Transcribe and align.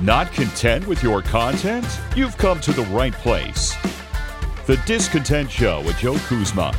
Not 0.00 0.32
content 0.32 0.86
with 0.86 1.02
your 1.02 1.22
content? 1.22 1.84
You've 2.14 2.38
come 2.38 2.60
to 2.60 2.72
the 2.72 2.84
right 2.84 3.12
place. 3.12 3.74
The 4.66 4.80
Discontent 4.86 5.50
Show 5.50 5.82
with 5.82 5.98
Joe 5.98 6.16
Kuzma. 6.18 6.72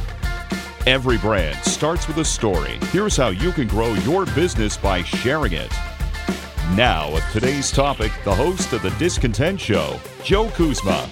Every 0.88 1.18
brand 1.18 1.58
starts 1.66 2.08
with 2.08 2.18
a 2.20 2.24
story. 2.24 2.80
Here's 2.94 3.18
how 3.18 3.28
you 3.28 3.52
can 3.52 3.68
grow 3.68 3.94
your 3.94 4.26
business 4.28 4.78
by 4.78 5.04
sharing 5.04 5.52
it. 5.52 5.72
Now, 6.76 7.14
with 7.14 7.30
today's 7.34 7.72
topic, 7.72 8.14
the 8.24 8.34
host 8.34 8.72
of 8.72 8.82
The 8.84 8.92
Discontent 8.92 9.60
Show, 9.60 10.00
Joe 10.24 10.50
Kuzma. 10.52 11.10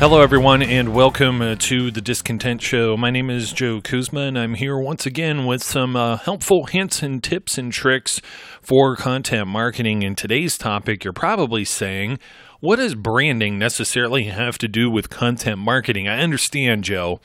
Hello, 0.00 0.22
everyone, 0.22 0.62
and 0.62 0.94
welcome 0.94 1.42
uh, 1.42 1.56
to 1.58 1.90
the 1.90 2.00
Discontent 2.00 2.62
Show. 2.62 2.96
My 2.96 3.10
name 3.10 3.28
is 3.28 3.52
Joe 3.52 3.82
Kuzma, 3.82 4.22
and 4.22 4.38
I'm 4.38 4.54
here 4.54 4.78
once 4.78 5.04
again 5.04 5.44
with 5.44 5.62
some 5.62 5.94
uh, 5.94 6.16
helpful 6.16 6.64
hints 6.64 7.02
and 7.02 7.22
tips 7.22 7.58
and 7.58 7.70
tricks 7.70 8.22
for 8.62 8.96
content 8.96 9.48
marketing. 9.48 10.02
In 10.02 10.14
today's 10.14 10.56
topic, 10.56 11.04
you're 11.04 11.12
probably 11.12 11.66
saying, 11.66 12.18
what 12.60 12.76
does 12.76 12.94
branding 12.94 13.58
necessarily 13.58 14.24
have 14.24 14.56
to 14.56 14.68
do 14.68 14.90
with 14.90 15.10
content 15.10 15.58
marketing? 15.58 16.08
I 16.08 16.22
understand, 16.22 16.82
Joe 16.82 17.20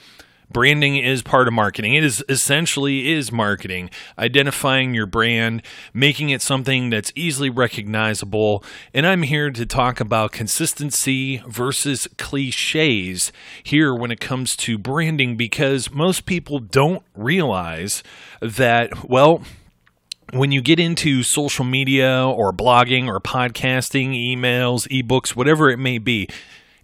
branding 0.50 0.96
is 0.98 1.22
part 1.22 1.48
of 1.48 1.54
marketing. 1.54 1.96
It 1.96 2.04
is 2.04 2.24
essentially 2.30 3.12
is 3.12 3.32
marketing. 3.32 3.90
Identifying 4.18 4.94
your 4.94 5.06
brand 5.06 5.62
making 5.94 6.30
it 6.30 6.42
something 6.42 6.90
that's 6.90 7.12
easily 7.16 7.50
recognizable. 7.50 8.64
And 8.94 9.06
i'm 9.06 9.24
here 9.24 9.52
to 9.52 9.66
talk 9.66 10.00
about 10.00 10.32
consistency 10.32 11.42
versus 11.48 12.08
cliches 12.18 13.32
here 13.64 13.94
when 13.94 14.12
it 14.12 14.20
comes 14.20 14.56
to 14.58 14.78
branding 14.78 15.36
because 15.36 15.92
most 15.92 16.26
people 16.26 16.60
don't 16.60 17.04
realize 17.16 18.04
that 18.42 19.10
well 19.10 19.42
when 20.32 20.52
you 20.52 20.62
get 20.62 20.80
into 20.80 21.24
social 21.24 21.64
media 21.64 22.26
or 22.26 22.52
blogging 22.52 23.08
or 23.08 23.20
podcasting, 23.20 24.10
emails, 24.10 24.88
ebooks, 24.90 25.36
whatever 25.36 25.70
it 25.70 25.78
may 25.78 25.98
be, 25.98 26.28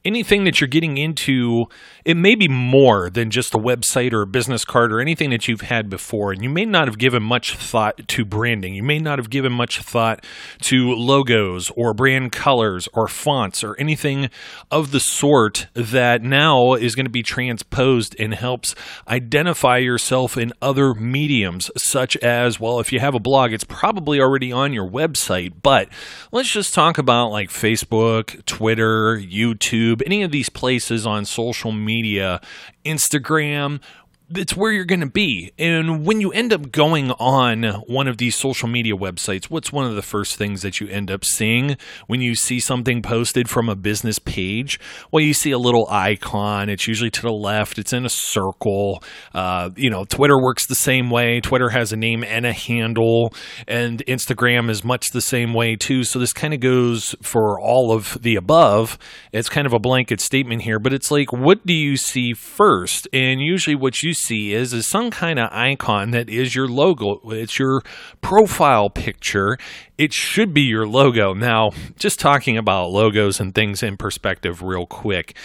anything 0.04 0.44
that 0.46 0.60
you're 0.60 0.68
getting 0.68 0.98
into, 0.98 1.66
it 2.06 2.18
may 2.18 2.36
be 2.36 2.48
more 2.48 3.10
than 3.10 3.30
just 3.30 3.54
a 3.54 3.58
website 3.58 4.14
or 4.14 4.22
a 4.22 4.28
business 4.28 4.66
card 4.66 4.92
or 4.92 5.00
anything 5.00 5.30
that 5.30 5.48
you've 5.48 5.62
had 5.62 5.90
before. 5.90 6.32
And 6.32 6.42
you 6.44 6.50
may 6.50 6.66
not 6.66 6.88
have 6.88 6.98
given 6.98 7.22
much 7.22 7.56
thought 7.56 8.08
to 8.08 8.26
branding. 8.26 8.74
You 8.74 8.84
may 8.84 9.00
not 9.00 9.20
have 9.20 9.30
given 9.30 9.52
much 9.52 9.82
thought 9.82 10.26
to 10.62 10.92
logos 10.94 11.72
or 11.76 11.94
brand 11.94 12.32
colors 12.32 12.88
or 12.94 13.08
fonts 13.08 13.64
or 13.64 13.76
anything 13.80 14.30
of 14.72 14.92
the 14.92 15.00
sort 15.00 15.68
that 15.74 16.24
now 16.24 16.74
is 16.74 16.96
going 16.96 17.06
to 17.06 17.12
be 17.12 17.24
transposed 17.24 18.16
and 18.20 18.34
helps 18.34 18.74
identify 19.08 19.78
yourself 19.78 20.38
in 20.38 20.54
other 20.62 20.94
mediums, 20.94 21.70
such 21.78 22.18
as, 22.18 22.60
well, 22.60 22.80
if 22.80 22.92
you 22.92 23.00
have 23.00 23.16
a 23.16 23.20
blog, 23.20 23.54
it's 23.54 23.64
probably 23.64 24.20
already 24.20 24.52
on 24.52 24.74
your 24.74 24.90
website. 24.90 25.54
But 25.62 25.90
let's 26.32 26.52
just 26.52 26.74
talk 26.74 26.98
about 26.98 27.30
like 27.30 27.50
Facebook, 27.50 28.44
Twitter, 28.46 29.18
YouTube 29.18 29.91
YouTube, 29.92 30.02
any 30.06 30.24
of 30.24 30.32
these 30.32 30.50
places 30.50 31.06
on 31.06 31.26
social 31.26 31.72
media, 31.72 32.42
Instagram, 32.86 33.82
it's 34.36 34.56
where 34.56 34.72
you're 34.72 34.86
going 34.86 35.02
to 35.02 35.10
be. 35.10 35.52
And 35.58 36.06
when 36.06 36.22
you 36.22 36.32
end 36.32 36.54
up 36.54 36.72
going 36.72 37.12
on 37.12 37.64
one 37.88 38.08
of 38.08 38.18
these 38.18 38.36
social 38.36 38.68
media 38.68 38.94
websites, 38.94 39.46
what's 39.46 39.72
one 39.72 39.86
of 39.86 39.96
the 39.96 40.02
first 40.02 40.36
things 40.36 40.62
that 40.62 40.80
you 40.80 40.88
end 40.88 41.12
up 41.12 41.26
seeing 41.26 41.78
when 42.08 42.22
you 42.22 42.36
see 42.36 42.60
something 42.60 43.02
posted 43.02 43.50
from 43.50 43.70
a 43.70 43.76
business 43.76 44.20
page? 44.20 44.80
Well, 45.12 45.24
you 45.24 45.34
see 45.34 45.52
a 45.52 45.58
little 45.58 45.88
icon. 45.90 46.70
It's 46.70 46.88
usually 46.88 47.12
to 47.12 47.22
the 47.22 47.32
left, 47.32 47.78
it's 47.78 47.94
in 47.94 48.06
a 48.06 48.10
circle. 48.10 49.04
Uh, 49.34 49.72
you 49.76 49.90
know, 49.90 50.06
Twitter 50.06 50.42
works 50.42 50.66
the 50.66 50.76
same 50.76 51.10
way. 51.10 51.42
Twitter 51.42 51.70
has 51.70 51.92
a 51.92 51.98
name 51.98 52.24
and 52.24 52.46
a 52.46 52.54
handle, 52.54 53.34
and 53.68 54.04
Instagram 54.08 54.70
is 54.70 54.84
much 54.84 55.12
the 55.12 55.22
same 55.22 55.54
way, 55.54 55.76
too. 55.76 56.04
So 56.04 56.20
this 56.20 56.34
kind 56.34 56.54
of 56.54 56.60
goes 56.60 57.16
for 57.22 57.60
all 57.60 57.92
of 57.92 58.18
the 58.22 58.36
above. 58.36 58.98
It's 59.32 59.50
kind 59.50 59.68
of 59.68 59.74
a 59.74 59.80
blanket 59.80 60.22
statement 60.22 60.62
here, 60.64 60.80
but 60.80 60.94
it's 60.94 61.12
like, 61.12 61.32
what 61.32 61.66
do 61.66 61.74
you 61.74 61.98
see 61.98 62.34
first? 62.34 63.08
And 63.14 63.42
usually 63.42 63.76
what 63.76 64.04
you 64.04 64.14
is 64.30 64.74
is 64.74 64.88
some 64.88 65.10
kind 65.12 65.40
of 65.40 65.50
icon 65.52 66.12
that 66.12 66.30
is 66.30 66.56
your 66.56 66.68
logo. 66.68 67.20
It's 67.32 67.58
your 67.58 67.82
profile 68.22 68.90
picture. 68.90 69.58
It 69.98 70.14
should 70.14 70.54
be 70.54 70.62
your 70.62 70.88
logo. 70.88 71.34
Now, 71.34 71.72
just 71.98 72.20
talking 72.20 72.58
about 72.58 72.92
logos 72.92 73.40
and 73.40 73.54
things 73.54 73.82
in 73.84 73.98
perspective 73.98 74.62
real 74.62 74.86
quick. 74.86 75.36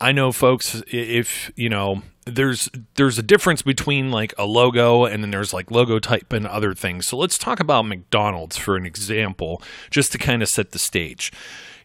I 0.00 0.12
know 0.12 0.32
folks 0.32 0.82
if, 0.88 1.52
you 1.54 1.68
know, 1.68 2.02
there's 2.24 2.68
there's 2.94 3.18
a 3.18 3.22
difference 3.22 3.62
between 3.62 4.10
like 4.10 4.34
a 4.38 4.44
logo 4.44 5.04
and 5.04 5.22
then 5.22 5.30
there's 5.30 5.52
like 5.52 5.70
logo 5.70 5.98
type 5.98 6.32
and 6.32 6.46
other 6.46 6.74
things. 6.74 7.06
So 7.06 7.16
let's 7.16 7.38
talk 7.38 7.60
about 7.60 7.86
McDonald's 7.86 8.56
for 8.56 8.76
an 8.76 8.86
example 8.86 9.62
just 9.90 10.12
to 10.12 10.18
kind 10.18 10.42
of 10.42 10.48
set 10.48 10.70
the 10.70 10.78
stage. 10.78 11.32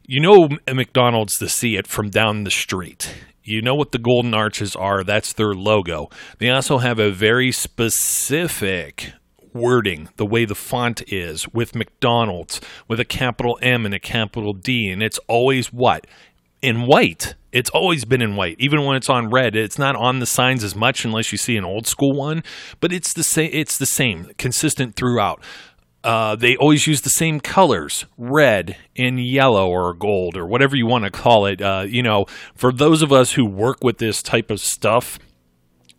You 0.06 0.22
know 0.22 0.50
McDonald's 0.72 1.38
to 1.40 1.50
see 1.50 1.75
it 1.75 1.88
from 1.88 2.09
down 2.09 2.44
the 2.44 2.52
street. 2.52 3.13
You 3.47 3.62
know 3.62 3.75
what 3.75 3.94
the 3.94 3.97
golden 3.97 4.34
arches 4.34 4.75
are. 4.75 5.06
That's 5.06 5.31
their 5.31 5.53
logo. 5.53 6.09
They 6.38 6.50
also 6.50 6.80
have 6.80 7.00
a 7.00 7.12
very 7.12 7.53
specific 7.53 9.13
wording, 9.53 10.09
the 10.18 10.25
way 10.25 10.44
the 10.44 10.53
font 10.53 11.02
is 11.08 11.47
with 11.53 11.74
McDonald's, 11.74 12.59
with 12.90 13.00
a 13.00 13.06
capital 13.06 13.57
M 13.62 13.86
and 13.86 13.94
a 13.94 14.00
capital 14.00 14.52
D. 14.52 14.90
And 14.90 15.02
it's 15.02 15.18
always 15.30 15.72
what? 15.72 16.06
In 16.62 16.88
white. 16.88 17.36
It's 17.53 17.69
always 17.69 18.03
been 18.03 18.22
in 18.22 18.36
white, 18.36 18.57
even 18.59 18.84
when 18.84 18.97
it's 18.97 19.09
on 19.09 19.30
red. 19.30 19.56
It's 19.56 19.80
not 19.80 19.96
on 19.96 20.19
the 20.19 20.25
signs 20.25 20.62
as 20.62 20.75
much 20.75 21.06
unless 21.06 21.31
you 21.31 21.38
see 21.38 21.56
an 21.56 21.63
old 21.63 21.88
school 21.88 22.12
one, 22.12 22.44
but 22.81 22.91
it's 22.91 23.13
the 23.13 23.24
same. 23.24 23.50
It's 23.53 23.78
the 23.78 23.86
same, 23.86 24.31
consistent 24.38 24.97
throughout. 24.97 25.41
Uh, 26.07 26.38
they 26.38 26.56
always 26.56 26.88
use 26.88 27.01
the 27.01 27.09
same 27.09 27.41
colors, 27.41 28.06
red 28.18 28.78
and 28.95 29.19
yellow 29.19 29.69
or 29.69 29.94
gold 29.94 30.38
or 30.38 30.45
whatever 30.47 30.73
you 30.73 30.88
want 30.88 31.03
to 31.03 31.12
call 31.12 31.45
it. 31.45 31.62
Uh, 31.62 31.84
you 31.85 32.01
know, 32.01 32.25
for 32.56 32.72
those 32.72 33.01
of 33.01 33.12
us 33.12 33.34
who 33.34 33.44
work 33.45 33.84
with 33.84 33.97
this 33.97 34.23
type 34.23 34.50
of 34.50 34.62
stuff, 34.62 35.19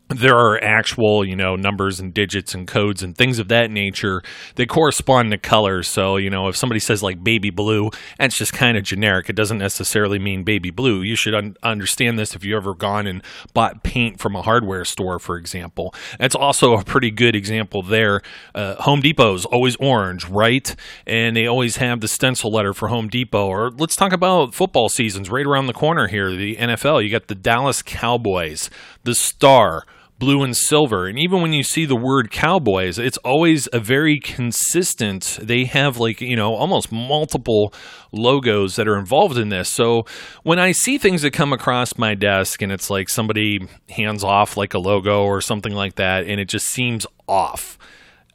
there 0.08 0.36
are 0.36 0.62
actual, 0.62 1.24
you 1.24 1.36
know, 1.36 1.54
numbers 1.54 2.00
and 2.00 2.14
digits 2.14 2.54
and 2.54 2.66
codes 2.66 3.02
and 3.02 3.16
things 3.16 3.38
of 3.38 3.48
that 3.48 3.70
nature 3.70 4.22
that 4.54 4.68
correspond 4.68 5.30
to 5.30 5.38
colors. 5.38 5.86
So, 5.86 6.16
you 6.16 6.30
know, 6.30 6.48
if 6.48 6.56
somebody 6.56 6.80
says 6.80 7.02
like 7.02 7.22
baby 7.22 7.50
blue, 7.50 7.90
that's 8.18 8.36
just 8.36 8.52
kind 8.52 8.76
of 8.78 8.84
generic. 8.84 9.28
It 9.28 9.36
doesn't 9.36 9.58
necessarily 9.58 10.18
mean 10.18 10.44
baby 10.44 10.70
blue. 10.70 11.02
You 11.02 11.14
should 11.14 11.34
un- 11.34 11.56
understand 11.62 12.18
this 12.18 12.34
if 12.34 12.44
you 12.44 12.56
ever 12.56 12.74
gone 12.74 13.06
and 13.06 13.22
bought 13.52 13.82
paint 13.82 14.18
from 14.18 14.34
a 14.34 14.42
hardware 14.42 14.84
store, 14.84 15.18
for 15.18 15.36
example. 15.36 15.94
That's 16.18 16.34
also 16.34 16.76
a 16.76 16.84
pretty 16.84 17.10
good 17.10 17.36
example 17.36 17.82
there. 17.82 18.22
Uh, 18.54 18.76
Home 18.82 19.00
Depot's 19.00 19.44
always 19.44 19.76
orange, 19.76 20.26
right? 20.26 20.74
And 21.06 21.36
they 21.36 21.46
always 21.46 21.76
have 21.76 22.00
the 22.00 22.08
stencil 22.08 22.50
letter 22.50 22.72
for 22.72 22.88
Home 22.88 23.08
Depot. 23.08 23.46
Or 23.46 23.70
let's 23.70 23.96
talk 23.96 24.14
about 24.14 24.54
football 24.54 24.88
seasons 24.88 25.28
right 25.28 25.46
around 25.46 25.66
the 25.66 25.74
corner 25.74 26.08
here, 26.08 26.34
the 26.34 26.56
NFL. 26.56 27.04
You 27.04 27.10
got 27.10 27.26
the 27.28 27.34
Dallas 27.34 27.82
Cowboys, 27.82 28.70
the 29.04 29.14
Star 29.14 29.84
blue 30.18 30.42
and 30.42 30.56
silver. 30.56 31.06
And 31.06 31.18
even 31.18 31.40
when 31.40 31.52
you 31.52 31.62
see 31.62 31.84
the 31.84 31.96
word 31.96 32.30
cowboys, 32.30 32.98
it's 32.98 33.18
always 33.18 33.68
a 33.72 33.78
very 33.78 34.18
consistent. 34.18 35.38
They 35.40 35.64
have 35.64 35.98
like, 35.98 36.20
you 36.20 36.36
know, 36.36 36.54
almost 36.54 36.90
multiple 36.90 37.72
logos 38.10 38.76
that 38.76 38.88
are 38.88 38.98
involved 38.98 39.38
in 39.38 39.48
this. 39.48 39.68
So 39.68 40.06
when 40.42 40.58
I 40.58 40.72
see 40.72 40.98
things 40.98 41.22
that 41.22 41.32
come 41.32 41.52
across 41.52 41.96
my 41.96 42.14
desk 42.14 42.62
and 42.62 42.72
it's 42.72 42.90
like 42.90 43.08
somebody 43.08 43.66
hands 43.90 44.24
off 44.24 44.56
like 44.56 44.74
a 44.74 44.78
logo 44.78 45.22
or 45.24 45.40
something 45.40 45.72
like 45.72 45.94
that 45.96 46.26
and 46.26 46.40
it 46.40 46.48
just 46.48 46.66
seems 46.66 47.06
off 47.28 47.78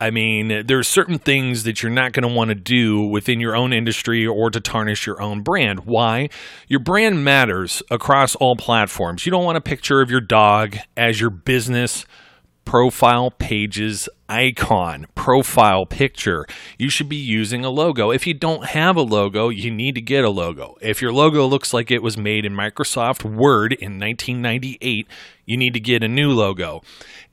I 0.03 0.11
mean, 0.11 0.65
there 0.67 0.77
are 0.77 0.83
certain 0.83 1.17
things 1.17 1.63
that 1.63 1.81
you're 1.81 1.89
not 1.89 2.11
going 2.11 2.27
to 2.27 2.35
want 2.35 2.49
to 2.49 2.55
do 2.55 3.03
within 3.03 3.39
your 3.39 3.55
own 3.55 3.71
industry 3.71 4.27
or 4.27 4.49
to 4.49 4.59
tarnish 4.59 5.07
your 5.07 5.21
own 5.21 5.43
brand. 5.43 5.85
Why? 5.85 6.27
Your 6.67 6.81
brand 6.81 7.23
matters 7.23 7.81
across 7.89 8.35
all 8.35 8.57
platforms. 8.57 9.25
You 9.25 9.31
don't 9.31 9.45
want 9.45 9.57
a 9.57 9.61
picture 9.61 10.01
of 10.01 10.11
your 10.11 10.19
dog 10.19 10.75
as 10.97 11.21
your 11.21 11.29
business 11.29 12.05
profile 12.65 13.31
pages 13.31 14.09
icon, 14.27 15.07
profile 15.15 15.85
picture. 15.85 16.45
You 16.77 16.89
should 16.89 17.07
be 17.07 17.15
using 17.15 17.63
a 17.63 17.69
logo. 17.69 18.11
If 18.11 18.27
you 18.27 18.33
don't 18.33 18.65
have 18.65 18.97
a 18.97 19.01
logo, 19.01 19.47
you 19.47 19.71
need 19.71 19.95
to 19.95 20.01
get 20.01 20.25
a 20.25 20.29
logo. 20.29 20.75
If 20.81 21.01
your 21.01 21.13
logo 21.13 21.45
looks 21.45 21.73
like 21.73 21.91
it 21.91 22.03
was 22.03 22.17
made 22.17 22.43
in 22.43 22.53
Microsoft 22.53 23.23
Word 23.23 23.71
in 23.71 23.99
1998, 23.99 25.07
you 25.45 25.55
need 25.55 25.73
to 25.73 25.79
get 25.79 26.03
a 26.03 26.09
new 26.09 26.31
logo. 26.31 26.81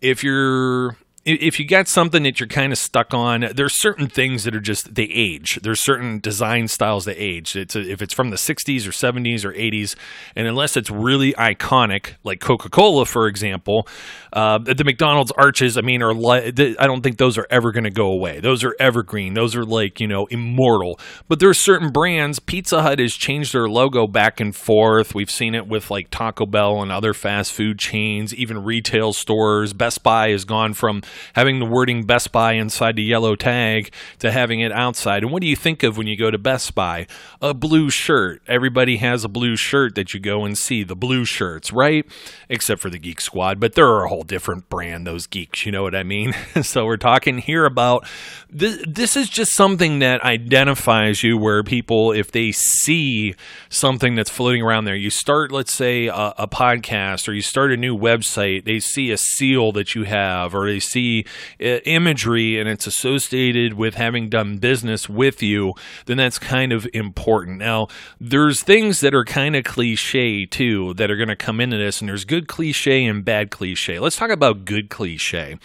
If 0.00 0.22
you're 0.22 0.96
if 1.24 1.60
you 1.60 1.66
got 1.66 1.86
something 1.86 2.22
that 2.22 2.40
you're 2.40 2.48
kind 2.48 2.72
of 2.72 2.78
stuck 2.78 3.12
on, 3.12 3.46
there's 3.54 3.78
certain 3.78 4.08
things 4.08 4.44
that 4.44 4.54
are 4.54 4.60
just 4.60 4.94
they 4.94 5.04
age. 5.04 5.58
There's 5.62 5.80
certain 5.80 6.18
design 6.18 6.66
styles 6.68 7.04
that 7.04 7.22
age. 7.22 7.56
It's 7.56 7.76
a, 7.76 7.80
if 7.80 8.00
it's 8.00 8.14
from 8.14 8.30
the 8.30 8.36
60s 8.36 8.86
or 8.86 8.90
70s 8.90 9.44
or 9.44 9.52
80s, 9.52 9.96
and 10.34 10.46
unless 10.46 10.78
it's 10.78 10.90
really 10.90 11.34
iconic, 11.34 12.14
like 12.24 12.40
Coca-Cola, 12.40 13.04
for 13.04 13.26
example, 13.26 13.86
uh, 14.32 14.58
the 14.58 14.84
McDonald's 14.84 15.32
arches. 15.32 15.76
I 15.76 15.82
mean, 15.82 16.02
are 16.02 16.12
I 16.12 16.50
don't 16.50 17.02
think 17.02 17.18
those 17.18 17.36
are 17.36 17.46
ever 17.50 17.72
going 17.72 17.84
to 17.84 17.90
go 17.90 18.06
away. 18.06 18.40
Those 18.40 18.64
are 18.64 18.74
evergreen. 18.80 19.34
Those 19.34 19.54
are 19.56 19.64
like 19.64 20.00
you 20.00 20.06
know 20.06 20.26
immortal. 20.26 20.98
But 21.28 21.40
there 21.40 21.48
are 21.48 21.54
certain 21.54 21.90
brands. 21.90 22.38
Pizza 22.38 22.82
Hut 22.82 22.98
has 22.98 23.14
changed 23.14 23.52
their 23.52 23.68
logo 23.68 24.06
back 24.06 24.40
and 24.40 24.54
forth. 24.54 25.14
We've 25.14 25.30
seen 25.30 25.54
it 25.54 25.66
with 25.66 25.90
like 25.90 26.08
Taco 26.10 26.46
Bell 26.46 26.80
and 26.80 26.90
other 26.90 27.12
fast 27.12 27.52
food 27.52 27.78
chains, 27.78 28.34
even 28.34 28.64
retail 28.64 29.12
stores. 29.12 29.72
Best 29.72 30.02
Buy 30.02 30.30
has 30.30 30.44
gone 30.44 30.74
from 30.74 31.02
having 31.34 31.58
the 31.58 31.66
wording 31.66 32.04
Best 32.04 32.32
Buy 32.32 32.52
inside 32.54 32.96
the 32.96 33.02
yellow 33.02 33.36
tag 33.36 33.92
to 34.18 34.30
having 34.30 34.60
it 34.60 34.72
outside. 34.72 35.22
And 35.22 35.32
what 35.32 35.40
do 35.42 35.48
you 35.48 35.56
think 35.56 35.82
of 35.82 35.96
when 35.96 36.06
you 36.06 36.16
go 36.16 36.30
to 36.30 36.38
Best 36.38 36.74
Buy? 36.74 37.06
A 37.40 37.54
blue 37.54 37.90
shirt. 37.90 38.42
Everybody 38.46 38.98
has 38.98 39.24
a 39.24 39.28
blue 39.28 39.56
shirt 39.56 39.94
that 39.94 40.14
you 40.14 40.20
go 40.20 40.44
and 40.44 40.56
see, 40.56 40.82
the 40.82 40.96
blue 40.96 41.24
shirts, 41.24 41.72
right? 41.72 42.06
Except 42.48 42.80
for 42.80 42.90
the 42.90 42.98
Geek 42.98 43.20
Squad, 43.20 43.60
but 43.60 43.74
they're 43.74 44.04
a 44.04 44.08
whole 44.08 44.22
different 44.22 44.68
brand, 44.68 45.06
those 45.06 45.26
geeks, 45.26 45.64
you 45.66 45.72
know 45.72 45.82
what 45.82 45.94
I 45.94 46.02
mean? 46.02 46.34
so 46.62 46.84
we're 46.86 46.96
talking 46.96 47.38
here 47.38 47.64
about 47.64 48.06
this, 48.48 48.82
this 48.86 49.16
is 49.16 49.28
just 49.28 49.54
something 49.54 50.00
that 50.00 50.22
identifies 50.22 51.22
you 51.22 51.38
where 51.38 51.62
people, 51.62 52.12
if 52.12 52.30
they 52.32 52.52
see 52.52 53.34
something 53.68 54.14
that's 54.14 54.30
floating 54.30 54.62
around 54.62 54.84
there, 54.84 54.96
you 54.96 55.10
start, 55.10 55.52
let's 55.52 55.72
say, 55.72 56.06
a, 56.08 56.34
a 56.38 56.48
podcast 56.48 57.28
or 57.28 57.32
you 57.32 57.42
start 57.42 57.72
a 57.72 57.76
new 57.76 57.96
website, 57.96 58.64
they 58.64 58.80
see 58.80 59.10
a 59.10 59.16
seal 59.16 59.72
that 59.72 59.94
you 59.94 60.04
have 60.04 60.54
or 60.54 60.66
they 60.66 60.80
see 60.80 60.99
see 61.00 61.24
uh, 61.60 61.80
imagery 61.84 62.58
and 62.58 62.68
it's 62.68 62.86
associated 62.86 63.74
with 63.74 63.94
having 63.94 64.28
done 64.28 64.58
business 64.58 65.08
with 65.08 65.42
you, 65.42 65.72
then 66.06 66.18
that's 66.18 66.38
kind 66.38 66.72
of 66.72 66.86
important. 66.92 67.58
Now, 67.58 67.88
there's 68.20 68.62
things 68.62 69.00
that 69.00 69.14
are 69.14 69.24
kind 69.24 69.56
of 69.56 69.64
cliche 69.64 70.46
too 70.46 70.94
that 70.94 71.10
are 71.10 71.16
going 71.16 71.28
to 71.28 71.36
come 71.36 71.60
into 71.60 71.76
this, 71.76 72.00
and 72.00 72.08
there's 72.08 72.24
good 72.24 72.48
cliche 72.48 73.04
and 73.04 73.24
bad 73.24 73.50
cliche. 73.50 73.98
Let's 73.98 74.16
talk 74.16 74.30
about 74.30 74.64
good 74.64 74.90
cliche. 74.90 75.58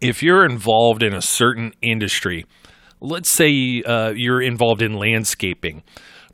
If 0.00 0.22
you're 0.22 0.44
involved 0.44 1.02
in 1.02 1.14
a 1.14 1.22
certain 1.22 1.72
industry, 1.80 2.46
let's 3.00 3.30
say 3.30 3.82
uh, 3.82 4.10
you're 4.14 4.42
involved 4.42 4.82
in 4.82 4.94
landscaping, 4.94 5.82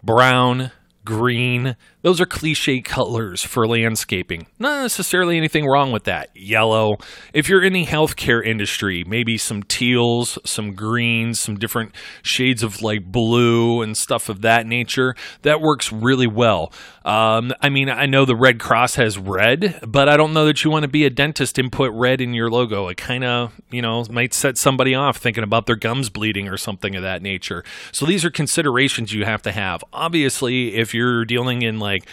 brown, 0.03 0.73
green, 1.05 1.77
those 2.02 2.20
are 2.20 2.26
cliche 2.26 2.81
colors 2.81 3.43
for 3.43 3.67
landscaping. 3.67 4.47
Not 4.58 4.82
necessarily 4.82 5.37
anything 5.37 5.67
wrong 5.67 5.93
with 5.93 6.05
that. 6.05 6.31
Yellow. 6.35 6.97
If 7.35 7.49
you're 7.49 7.62
in 7.62 7.73
the 7.73 7.87
healthcare 7.87 8.44
industry, 8.44 9.05
maybe 9.06 9.37
some 9.37 9.62
teals, 9.62 10.38
some 10.44 10.75
greens, 10.75 11.41
some 11.41 11.56
different 11.56 11.94
shades 12.23 12.62
of 12.62 12.82
like 12.82 13.05
blue 13.05 13.82
and 13.82 13.97
stuff 13.97 14.29
of 14.29 14.41
that 14.43 14.67
nature, 14.67 15.14
that 15.43 15.61
works 15.61 15.93
really 15.93 16.26
well. 16.26 16.73
Um, 17.05 17.52
I 17.61 17.70
mean, 17.70 17.88
I 17.88 18.06
know 18.06 18.25
the 18.25 18.37
Red 18.37 18.61
Cross 18.61 18.97
has 18.97 19.19
red, 19.19 19.81
but 19.87 20.08
I 20.08 20.17
don't 20.17 20.32
know 20.32 20.47
that 20.47 20.64
you 20.64 20.70
want 20.70 20.82
to 20.85 20.88
be 20.88 21.05
a 21.05 21.11
dentist 21.11 21.58
and 21.58 21.73
put 21.73 21.93
red 21.93 22.20
in 22.20 22.35
your 22.35 22.50
logo. 22.50 22.88
It 22.88 22.97
kind 22.97 23.25
of, 23.25 23.58
you 23.70 23.82
know, 23.82 24.05
might 24.11 24.35
set 24.35 24.58
somebody 24.58 24.94
off 24.94 25.17
thinking 25.17 25.44
about 25.44 25.67
their 25.67 25.76
gums 25.76 26.11
bleeding 26.11 26.49
or 26.49 26.56
something 26.56 26.94
of 26.97 27.02
that 27.02 27.23
nature. 27.23 27.64
So 27.93 28.06
these 28.06 28.25
are 28.25 28.31
considerations 28.31 29.12
you 29.12 29.25
have 29.25 29.43
to 29.43 29.52
have. 29.52 29.82
Obviously, 29.93 30.75
if 30.75 30.94
you're 30.94 31.25
dealing 31.25 31.62
in 31.62 31.79
like 31.79 31.89
like 31.90 32.06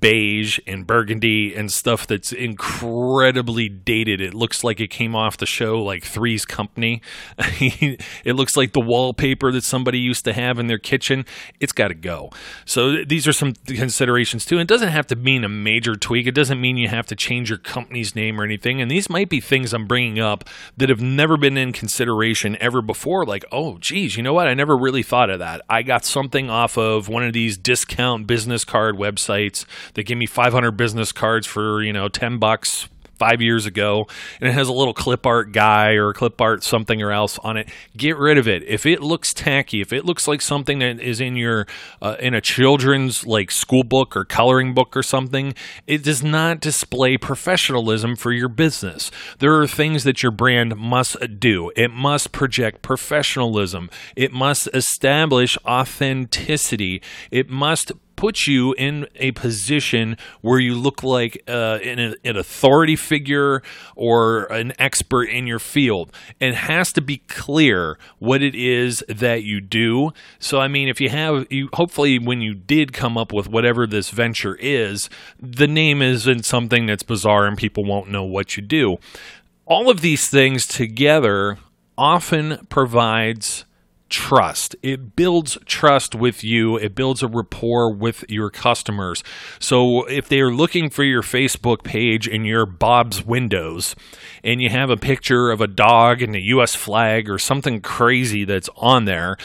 beige 0.00 0.58
and 0.66 0.86
burgundy 0.86 1.54
and 1.54 1.72
stuff 1.72 2.06
that's 2.06 2.32
incredibly 2.32 3.68
dated. 3.68 4.20
It 4.20 4.34
looks 4.34 4.62
like 4.62 4.80
it 4.80 4.88
came 4.88 5.14
off 5.14 5.36
the 5.36 5.46
show 5.46 5.82
like 5.82 6.04
Three's 6.04 6.44
Company. 6.44 7.00
it 7.38 8.34
looks 8.34 8.56
like 8.56 8.72
the 8.72 8.80
wallpaper 8.80 9.52
that 9.52 9.64
somebody 9.64 9.98
used 9.98 10.24
to 10.24 10.32
have 10.32 10.58
in 10.58 10.66
their 10.66 10.78
kitchen. 10.78 11.24
It's 11.60 11.72
got 11.72 11.88
to 11.88 11.94
go. 11.94 12.30
So 12.64 13.04
these 13.04 13.26
are 13.26 13.32
some 13.32 13.54
considerations 13.66 14.44
too. 14.44 14.58
It 14.58 14.68
doesn't 14.68 14.88
have 14.88 15.06
to 15.08 15.16
mean 15.16 15.44
a 15.44 15.48
major 15.48 15.96
tweak. 15.96 16.26
It 16.26 16.34
doesn't 16.34 16.60
mean 16.60 16.76
you 16.76 16.88
have 16.88 17.06
to 17.06 17.16
change 17.16 17.48
your 17.48 17.58
company's 17.58 18.14
name 18.14 18.40
or 18.40 18.44
anything. 18.44 18.80
And 18.80 18.90
these 18.90 19.08
might 19.08 19.28
be 19.28 19.40
things 19.40 19.72
I'm 19.72 19.86
bringing 19.86 20.18
up 20.18 20.44
that 20.76 20.88
have 20.88 21.00
never 21.00 21.36
been 21.36 21.56
in 21.56 21.72
consideration 21.72 22.56
ever 22.60 22.82
before. 22.82 23.24
Like, 23.24 23.44
oh, 23.52 23.78
geez, 23.78 24.16
you 24.16 24.22
know 24.22 24.34
what? 24.34 24.48
I 24.48 24.54
never 24.54 24.76
really 24.76 25.02
thought 25.02 25.30
of 25.30 25.38
that. 25.38 25.62
I 25.68 25.82
got 25.82 26.04
something 26.04 26.50
off 26.50 26.76
of 26.76 27.08
one 27.08 27.24
of 27.24 27.32
these 27.32 27.56
discount 27.56 28.26
business 28.26 28.64
card 28.64 28.96
websites 28.96 29.19
websites 29.20 29.64
They 29.94 30.02
give 30.02 30.18
me 30.18 30.26
500 30.26 30.72
business 30.72 31.12
cards 31.12 31.46
for, 31.46 31.82
you 31.82 31.92
know, 31.92 32.08
10 32.08 32.38
bucks 32.38 32.88
five 33.20 33.42
years 33.42 33.66
ago 33.66 34.06
and 34.40 34.48
it 34.48 34.52
has 34.52 34.66
a 34.66 34.72
little 34.72 34.94
clip 34.94 35.26
art 35.26 35.52
guy 35.52 35.90
or 35.90 36.14
clip 36.14 36.40
art 36.40 36.62
something 36.62 37.02
or 37.02 37.12
else 37.12 37.38
on 37.40 37.58
it. 37.58 37.68
Get 37.94 38.16
rid 38.16 38.38
of 38.38 38.48
it. 38.48 38.62
If 38.66 38.86
it 38.86 39.02
looks 39.02 39.34
tacky 39.34 39.82
if 39.82 39.92
it 39.92 40.06
looks 40.06 40.26
like 40.26 40.40
something 40.40 40.78
that 40.78 40.98
is 41.00 41.20
in 41.20 41.36
your 41.36 41.66
uh, 42.00 42.16
in 42.18 42.32
a 42.32 42.40
children's 42.40 43.26
like 43.26 43.50
school 43.50 43.84
book 43.84 44.16
or 44.16 44.24
coloring 44.24 44.72
book 44.72 44.96
or 44.96 45.02
something 45.02 45.54
it 45.86 46.02
does 46.02 46.22
not 46.24 46.60
display 46.60 47.18
professionalism 47.18 48.16
for 48.16 48.32
your 48.32 48.48
business. 48.48 49.10
There 49.38 49.54
are 49.60 49.66
things 49.66 50.04
that 50.04 50.22
your 50.22 50.32
brand 50.32 50.74
must 50.76 51.38
do. 51.38 51.70
It 51.76 51.90
must 51.90 52.32
project 52.32 52.80
professionalism. 52.80 53.90
It 54.16 54.32
must 54.32 54.66
establish 54.72 55.58
authenticity. 55.66 57.02
It 57.30 57.50
must 57.50 57.92
puts 58.20 58.46
you 58.46 58.74
in 58.74 59.06
a 59.16 59.30
position 59.32 60.14
where 60.42 60.58
you 60.58 60.74
look 60.74 61.02
like 61.02 61.42
uh, 61.48 61.78
an, 61.82 62.14
an 62.22 62.36
authority 62.36 62.94
figure 62.94 63.62
or 63.96 64.44
an 64.52 64.74
expert 64.78 65.24
in 65.24 65.46
your 65.46 65.58
field. 65.58 66.12
It 66.38 66.54
has 66.54 66.92
to 66.92 67.00
be 67.00 67.22
clear 67.28 67.98
what 68.18 68.42
it 68.42 68.54
is 68.54 69.02
that 69.08 69.44
you 69.44 69.62
do. 69.62 70.10
So, 70.38 70.60
I 70.60 70.68
mean, 70.68 70.86
if 70.86 71.00
you 71.00 71.08
have, 71.08 71.46
you 71.50 71.70
hopefully 71.72 72.18
when 72.18 72.42
you 72.42 72.52
did 72.52 72.92
come 72.92 73.16
up 73.16 73.32
with 73.32 73.48
whatever 73.48 73.86
this 73.86 74.10
venture 74.10 74.56
is, 74.60 75.08
the 75.40 75.66
name 75.66 76.02
isn't 76.02 76.44
something 76.44 76.84
that's 76.84 77.02
bizarre 77.02 77.46
and 77.46 77.56
people 77.56 77.86
won't 77.86 78.10
know 78.10 78.24
what 78.24 78.54
you 78.54 78.62
do. 78.62 78.98
All 79.64 79.88
of 79.88 80.02
these 80.02 80.28
things 80.28 80.66
together 80.66 81.56
often 81.96 82.66
provides 82.68 83.64
trust. 84.10 84.76
It 84.82 85.16
builds 85.16 85.56
trust 85.64 86.14
with 86.14 86.44
you. 86.44 86.76
It 86.76 86.94
builds 86.94 87.22
a 87.22 87.28
rapport 87.28 87.90
with 87.90 88.24
your 88.28 88.50
customers. 88.50 89.24
So 89.58 90.04
if 90.04 90.28
they're 90.28 90.52
looking 90.52 90.90
for 90.90 91.04
your 91.04 91.22
Facebook 91.22 91.82
page 91.82 92.28
in 92.28 92.44
your 92.44 92.66
Bob's 92.66 93.24
Windows 93.24 93.96
and 94.44 94.60
you 94.60 94.68
have 94.68 94.90
a 94.90 94.96
picture 94.96 95.50
of 95.50 95.60
a 95.60 95.66
dog 95.66 96.20
and 96.20 96.34
a 96.34 96.40
US 96.40 96.74
flag 96.74 97.30
or 97.30 97.38
something 97.38 97.80
crazy 97.80 98.44
that's 98.44 98.68
on 98.76 99.04
there, 99.06 99.36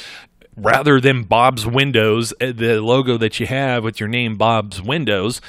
rather 0.57 0.99
than 0.99 1.23
Bob's 1.23 1.65
Windows, 1.65 2.33
eh, 2.39 2.51
the 2.51 2.81
logo 2.81 3.17
that 3.17 3.39
you 3.39 3.45
have 3.45 3.83
with 3.83 3.99
your 3.99 4.09
name 4.09 4.37
Bob's 4.37 4.81
Windows, 4.81 5.41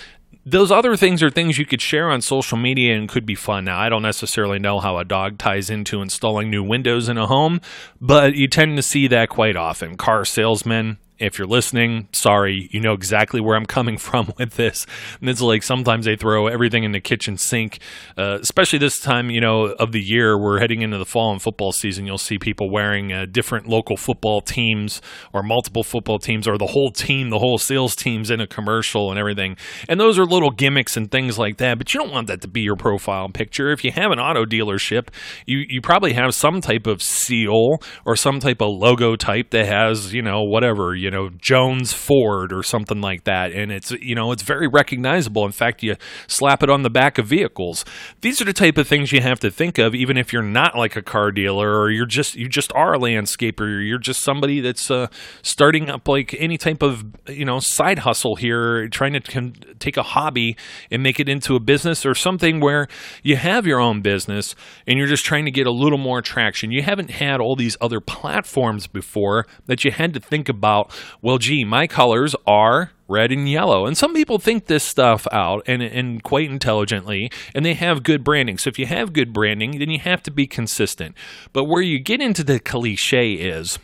those 0.48 0.70
other 0.70 0.96
things 0.96 1.24
are 1.24 1.30
things 1.30 1.58
you 1.58 1.66
could 1.66 1.82
share 1.82 2.08
on 2.08 2.20
social 2.20 2.56
media 2.56 2.96
and 2.96 3.08
could 3.08 3.26
be 3.26 3.34
fun. 3.34 3.64
Now, 3.64 3.80
I 3.80 3.88
don't 3.88 4.02
necessarily 4.02 4.60
know 4.60 4.78
how 4.78 4.96
a 4.96 5.04
dog 5.04 5.38
ties 5.38 5.70
into 5.70 6.00
installing 6.00 6.50
new 6.50 6.62
windows 6.62 7.08
in 7.08 7.18
a 7.18 7.26
home, 7.26 7.60
but 8.00 8.36
you 8.36 8.46
tend 8.46 8.76
to 8.76 8.82
see 8.82 9.08
that 9.08 9.28
quite 9.28 9.56
often. 9.56 9.96
Car 9.96 10.24
salesmen, 10.24 10.98
if 11.18 11.38
you're 11.38 11.46
listening, 11.46 12.08
sorry, 12.12 12.68
you 12.72 12.80
know 12.80 12.92
exactly 12.92 13.40
where 13.40 13.56
I'm 13.56 13.66
coming 13.66 13.98
from 14.06 14.32
with 14.38 14.54
this. 14.54 14.86
And 15.20 15.28
it's 15.28 15.40
like 15.40 15.62
sometimes 15.62 16.04
they 16.04 16.16
throw 16.16 16.46
everything 16.46 16.84
in 16.84 16.92
the 16.92 17.00
kitchen 17.00 17.36
sink, 17.36 17.78
uh, 18.16 18.38
especially 18.40 18.78
this 18.78 19.00
time, 19.00 19.30
you 19.30 19.40
know, 19.40 19.66
of 19.78 19.92
the 19.92 20.00
year. 20.00 20.38
We're 20.38 20.60
heading 20.60 20.82
into 20.82 20.98
the 20.98 21.04
fall 21.04 21.32
and 21.32 21.40
football 21.40 21.72
season. 21.72 22.06
You'll 22.06 22.18
see 22.18 22.38
people 22.38 22.70
wearing 22.70 23.12
uh, 23.12 23.26
different 23.30 23.68
local 23.68 23.96
football 23.96 24.40
teams 24.40 25.00
or 25.32 25.42
multiple 25.42 25.82
football 25.82 26.18
teams 26.18 26.46
or 26.46 26.58
the 26.58 26.66
whole 26.66 26.90
team, 26.90 27.30
the 27.30 27.38
whole 27.38 27.58
sales 27.58 27.96
teams 27.96 28.30
in 28.30 28.40
a 28.40 28.46
commercial 28.46 29.10
and 29.10 29.18
everything. 29.18 29.56
And 29.88 30.00
those 30.00 30.18
are 30.18 30.24
little 30.24 30.50
gimmicks 30.50 30.96
and 30.96 31.10
things 31.10 31.38
like 31.38 31.58
that. 31.58 31.78
But 31.78 31.92
you 31.94 32.00
don't 32.00 32.12
want 32.12 32.26
that 32.28 32.40
to 32.42 32.48
be 32.48 32.62
your 32.62 32.76
profile 32.76 33.28
picture. 33.28 33.70
If 33.70 33.84
you 33.84 33.92
have 33.92 34.10
an 34.10 34.18
auto 34.18 34.44
dealership, 34.44 35.08
you 35.46 35.64
you 35.68 35.80
probably 35.80 36.12
have 36.14 36.34
some 36.34 36.60
type 36.60 36.86
of 36.86 37.02
seal 37.02 37.78
or 38.04 38.16
some 38.16 38.40
type 38.40 38.60
of 38.60 38.68
logo 38.70 39.16
type 39.16 39.50
that 39.50 39.66
has 39.66 40.12
you 40.12 40.22
know 40.22 40.42
whatever 40.42 40.94
you 41.06 41.10
know 41.12 41.28
Jones 41.40 41.92
Ford 41.92 42.52
or 42.52 42.64
something 42.64 43.00
like 43.00 43.22
that, 43.24 43.52
and 43.52 43.70
it's 43.70 43.92
you 43.92 44.16
know 44.16 44.32
it's 44.32 44.42
very 44.42 44.66
recognizable. 44.66 45.46
In 45.46 45.52
fact, 45.52 45.84
you 45.84 45.94
slap 46.26 46.64
it 46.64 46.68
on 46.68 46.82
the 46.82 46.90
back 46.90 47.16
of 47.16 47.28
vehicles. 47.28 47.84
These 48.22 48.42
are 48.42 48.44
the 48.44 48.52
type 48.52 48.76
of 48.76 48.88
things 48.88 49.12
you 49.12 49.20
have 49.20 49.38
to 49.38 49.50
think 49.52 49.78
of, 49.78 49.94
even 49.94 50.16
if 50.16 50.32
you're 50.32 50.42
not 50.42 50.76
like 50.76 50.96
a 50.96 51.02
car 51.02 51.30
dealer 51.30 51.78
or 51.78 51.92
you're 51.92 52.06
just 52.06 52.34
you 52.34 52.48
just 52.48 52.72
are 52.74 52.94
a 52.94 52.98
landscaper. 52.98 53.86
You're 53.86 54.00
just 54.00 54.20
somebody 54.20 54.60
that's 54.60 54.90
uh, 54.90 55.06
starting 55.42 55.88
up 55.88 56.08
like 56.08 56.34
any 56.40 56.58
type 56.58 56.82
of 56.82 57.04
you 57.28 57.44
know 57.44 57.60
side 57.60 58.00
hustle 58.00 58.34
here, 58.34 58.88
trying 58.88 59.12
to 59.12 59.20
con- 59.20 59.54
take 59.78 59.96
a 59.96 60.02
hobby 60.02 60.56
and 60.90 61.04
make 61.04 61.20
it 61.20 61.28
into 61.28 61.54
a 61.54 61.60
business 61.60 62.04
or 62.04 62.16
something 62.16 62.58
where 62.58 62.88
you 63.22 63.36
have 63.36 63.64
your 63.64 63.78
own 63.78 64.02
business 64.02 64.56
and 64.88 64.98
you're 64.98 65.06
just 65.06 65.24
trying 65.24 65.44
to 65.44 65.52
get 65.52 65.68
a 65.68 65.72
little 65.72 65.98
more 65.98 66.20
traction. 66.20 66.72
You 66.72 66.82
haven't 66.82 67.12
had 67.12 67.40
all 67.40 67.54
these 67.54 67.76
other 67.80 68.00
platforms 68.00 68.88
before 68.88 69.46
that 69.66 69.84
you 69.84 69.92
had 69.92 70.12
to 70.14 70.18
think 70.18 70.48
about 70.48 70.90
well, 71.22 71.38
gee, 71.38 71.64
my 71.64 71.86
colors 71.86 72.34
are 72.46 72.92
red 73.08 73.30
and 73.32 73.48
yellow. 73.48 73.86
And 73.86 73.96
some 73.96 74.14
people 74.14 74.38
think 74.38 74.66
this 74.66 74.84
stuff 74.84 75.26
out 75.32 75.62
and, 75.66 75.82
and 75.82 76.22
quite 76.22 76.50
intelligently, 76.50 77.30
and 77.54 77.64
they 77.64 77.74
have 77.74 78.02
good 78.02 78.24
branding. 78.24 78.58
So 78.58 78.68
if 78.68 78.78
you 78.78 78.86
have 78.86 79.12
good 79.12 79.32
branding, 79.32 79.78
then 79.78 79.90
you 79.90 80.00
have 80.00 80.22
to 80.24 80.30
be 80.30 80.46
consistent. 80.46 81.14
But 81.52 81.64
where 81.64 81.82
you 81.82 81.98
get 81.98 82.20
into 82.20 82.42
the 82.42 82.58
cliche 82.58 83.34
is 83.34 83.78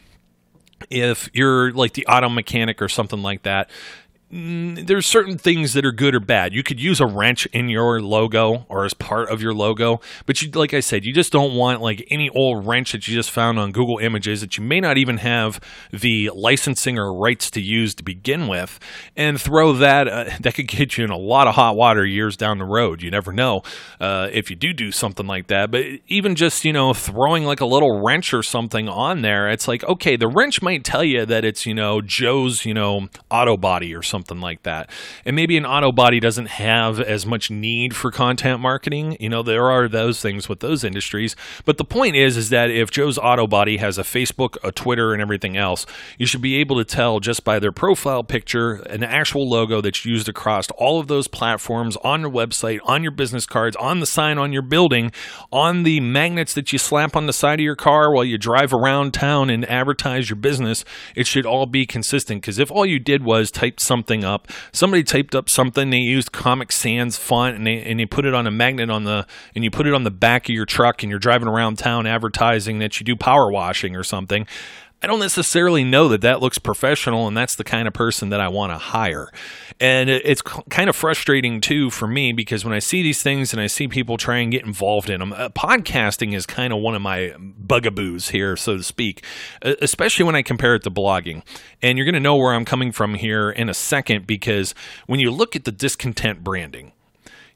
if 0.90 1.31
you're 1.33 1.73
like 1.73 1.92
the 1.92 2.07
auto 2.07 2.28
mechanic 2.28 2.83
or 2.83 2.88
something 2.88 3.23
like 3.23 3.42
that, 3.42 3.71
there's 4.33 5.05
certain 5.05 5.37
things 5.37 5.75
that 5.75 5.85
are 5.85 5.93
good 5.93 6.15
or 6.15 6.21
bad. 6.21 6.55
You 6.55 6.62
could 6.62 6.81
use 6.81 7.01
a 7.01 7.07
wrench 7.07 7.45
in 7.47 7.69
your 7.69 8.01
logo 8.01 8.65
or 8.71 8.87
as 8.87 8.95
part 8.95 9.29
of 9.29 9.43
your 9.43 9.53
logo, 9.53 10.01
but 10.25 10.41
you, 10.41 10.51
like 10.53 10.73
I 10.73 10.81
said, 10.81 11.05
you 11.05 11.12
just 11.12 11.33
don't 11.33 11.55
want 11.55 11.83
like 11.83 12.07
any 12.09 12.31
old 12.31 12.67
wrench 12.67 12.93
that 12.93 13.07
you 13.07 13.15
just 13.15 13.31
found 13.31 13.59
on 13.59 13.73
Google 13.73 13.99
Images 13.99 14.41
that 14.41 14.57
you 14.57 14.65
may 14.65 14.81
not 14.81 14.97
even 14.97 15.19
have 15.19 15.61
the 15.93 16.31
licensing 16.35 16.99
or 16.99 17.12
rights 17.12 17.51
to 17.51 17.61
use 17.61 17.95
to 17.97 18.03
begin 18.03 18.49
with, 18.49 18.81
and 19.19 19.39
throw 19.39 19.75
that. 19.75 20.09
Uh, 20.09 20.25
that 20.41 20.55
could 20.55 20.67
get 20.67 20.97
you 20.97 21.05
in 21.05 21.11
a 21.11 21.17
lot 21.17 21.47
of 21.47 21.55
hot 21.55 21.77
water 21.77 22.07
years 22.07 22.35
down 22.35 22.57
the 22.57 22.65
road. 22.65 23.03
You 23.03 23.11
never 23.11 23.35
know 23.35 23.62
uh, 24.01 24.29
if 24.33 24.49
you 24.49 24.57
do 24.57 24.73
do 24.73 24.91
something 24.93 25.27
like 25.27 25.49
that. 25.49 25.71
But 25.71 25.85
even 26.09 26.37
just 26.37 26.65
you 26.65 26.73
know 26.73 26.95
throwing 26.95 27.45
like 27.45 27.61
a 27.61 27.67
little 27.67 28.01
wrench 28.01 28.33
or 28.33 28.43
something 28.43 28.89
on 28.89 29.21
there, 29.21 29.51
it's 29.51 29.69
like 29.69 29.85
okay, 29.85 30.17
the 30.17 30.29
wrench 30.29 30.62
might 30.62 30.85
tell 30.85 31.05
you 31.05 31.27
that 31.27 31.45
it's 31.45 31.67
you 31.67 31.75
know 31.75 32.01
Joe's 32.01 32.65
you 32.65 32.73
know 32.73 33.09
auto 33.31 33.59
body 33.59 33.95
or 33.95 34.03
something 34.03 34.22
something 34.23 34.41
like 34.41 34.62
that. 34.62 34.88
And 35.25 35.35
maybe 35.35 35.57
an 35.57 35.67
auto 35.67 35.91
body 35.91 36.21
doesn't 36.21 36.47
have 36.47 37.00
as 37.00 37.26
much 37.26 37.50
need 37.50 37.97
for 37.97 38.12
content 38.12 38.61
marketing. 38.61 39.17
You 39.19 39.29
know, 39.29 39.43
there 39.43 39.69
are 39.71 39.88
those 39.88 40.21
things 40.21 40.49
with 40.49 40.61
those 40.61 40.85
industries. 40.85 41.35
But 41.64 41.79
the 41.79 41.85
point 41.85 42.14
is, 42.14 42.37
is 42.37 42.50
that 42.50 42.71
if 42.71 42.91
Joe's 42.91 43.19
Auto 43.19 43.49
Body 43.49 43.79
has 43.79 43.99
a 43.99 44.02
Facebook, 44.02 44.57
a 44.62 44.71
Twitter, 44.71 45.12
and 45.12 45.21
everything 45.21 45.57
else, 45.57 45.87
you 46.19 46.26
should 46.26 46.41
be 46.41 46.57
able 46.57 46.76
to 46.76 46.85
tell 46.85 47.19
just 47.19 47.43
by 47.43 47.59
their 47.59 47.73
profile 47.73 48.23
picture, 48.23 48.75
an 48.75 49.02
actual 49.02 49.49
logo 49.49 49.81
that's 49.81 50.05
used 50.05 50.29
across 50.29 50.71
all 50.73 51.00
of 51.00 51.09
those 51.09 51.26
platforms 51.26 51.97
on 51.99 52.21
your 52.21 52.31
website, 52.31 52.79
on 52.85 53.02
your 53.02 53.12
business 53.12 53.45
cards, 53.45 53.75
on 53.76 53.99
the 53.99 54.07
sign 54.07 54.38
on 54.38 54.52
your 54.52 54.62
building, 54.62 55.11
on 55.50 55.83
the 55.83 55.99
magnets 55.99 56.55
that 56.55 56.73
you 56.73 56.79
slap 56.79 57.17
on 57.17 57.26
the 57.26 57.33
side 57.33 57.59
of 57.59 57.64
your 57.64 57.76
car 57.76 58.12
while 58.12 58.25
you 58.25 58.38
drive 58.38 58.73
around 58.73 59.12
town 59.12 59.50
and 59.50 59.69
advertise 59.69 60.31
your 60.31 60.37
business. 60.37 60.85
It 61.17 61.26
should 61.26 61.45
all 61.45 61.67
be 61.67 61.87
consistent 61.87 62.43
because 62.43 62.61
if 62.61 62.71
all 62.71 62.87
you 62.87 63.00
did 63.00 63.25
was 63.25 63.50
type 63.50 63.81
something 63.81 64.12
something 64.12 64.25
up. 64.25 64.49
Somebody 64.73 65.02
taped 65.02 65.35
up 65.35 65.49
something. 65.49 65.90
They 65.90 65.99
used 65.99 66.33
Comic 66.33 66.73
Sans 66.73 67.16
font, 67.16 67.57
and 67.57 67.66
they 67.66 67.83
and 67.83 67.99
you 68.00 68.07
put 68.07 68.26
it 68.26 68.35
on 68.35 68.47
a 68.47 68.50
magnet 68.50 68.90
on 68.90 69.04
the 69.04 69.26
and 69.54 69.64
you 69.64 69.71
put 69.71 69.87
it 69.87 69.95
on 69.95 70.04
the 70.04 70.11
back 70.11 70.49
of 70.49 70.54
your 70.54 70.66
truck, 70.66 71.02
and 71.02 71.11
you're 71.11 71.19
driving 71.19 71.49
around 71.49 71.78
town 71.78 72.07
advertising 72.07 72.78
that 72.81 73.00
you 73.00 73.04
do 73.04 73.16
power 73.16 73.50
washing 73.50 73.97
or 73.97 74.04
something. 74.04 74.47
I 75.02 75.09
don't 75.09 75.18
necessarily 75.18 75.82
know 75.82 76.09
that 76.09 76.21
that 76.21 76.40
looks 76.40 76.59
professional 76.59 77.26
and 77.26 77.37
that's 77.37 77.56
the 77.56 77.64
kind 77.64 77.88
of 77.88 77.94
person 77.94 78.28
that 78.28 78.40
I 78.40 78.47
want 78.47 78.73
to 78.73 78.78
hire. 78.78 79.32
And 79.80 80.09
it's 80.09 80.42
kind 80.42 80.88
of 80.88 80.94
frustrating 80.94 81.61
too 81.61 81.90
for 81.90 82.06
me 82.06 82.32
because 82.32 82.64
when 82.64 82.73
I 82.73 82.78
see 82.78 83.02
these 83.02 83.21
things 83.21 83.52
and 83.52 83.61
I 83.61 83.66
see 83.66 83.88
people 83.88 84.16
try 84.16 84.38
and 84.38 84.52
get 84.52 84.64
involved 84.64 85.11
in 85.11 85.18
them, 85.18 85.32
uh, 85.32 85.49
podcasting 85.49 86.35
is 86.35 86.47
kind 86.47 86.73
of 86.73 86.78
one 86.78 86.94
of 86.94 87.02
my 87.02 87.35
bugaboos 87.38 88.28
here, 88.28 88.56
so 88.56 88.76
to 88.76 88.82
speak, 88.85 89.25
especially 89.62 90.25
when 90.25 90.37
I 90.37 90.42
compare 90.42 90.76
it 90.76 90.85
to 90.85 90.90
blogging. 90.90 91.42
And 91.82 91.99
you're 91.99 92.04
going 92.04 92.14
to 92.14 92.21
know 92.21 92.37
where 92.37 92.54
I'm 92.54 92.64
coming 92.64 92.92
from 92.92 93.14
here 93.14 93.50
in 93.50 93.68
a 93.68 93.75
second 93.75 94.25
because 94.25 94.73
when 95.06 95.18
you 95.18 95.32
look 95.32 95.56
at 95.56 95.64
the 95.64 95.73
discontent 95.73 96.44
branding, 96.44 96.92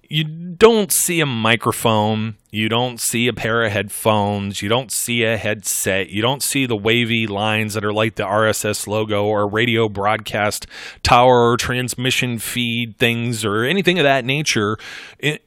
you 0.08 0.24
don't 0.24 0.92
see 0.92 1.20
a 1.20 1.26
microphone 1.26 2.36
you 2.50 2.68
don't 2.68 3.00
see 3.00 3.26
a 3.26 3.32
pair 3.32 3.64
of 3.64 3.72
headphones. 3.72 4.62
You 4.62 4.68
don't 4.68 4.92
see 4.92 5.24
a 5.24 5.36
headset. 5.36 6.10
You 6.10 6.22
don't 6.22 6.42
see 6.42 6.64
the 6.64 6.76
wavy 6.76 7.26
lines 7.26 7.74
that 7.74 7.84
are 7.84 7.92
like 7.92 8.14
the 8.14 8.22
RSS 8.22 8.86
logo 8.86 9.24
or 9.24 9.50
radio 9.50 9.88
broadcast 9.88 10.66
tower 11.02 11.50
or 11.50 11.56
transmission 11.56 12.38
feed 12.38 12.96
things 12.98 13.44
or 13.44 13.64
anything 13.64 13.98
of 13.98 14.04
that 14.04 14.24
nature 14.24 14.76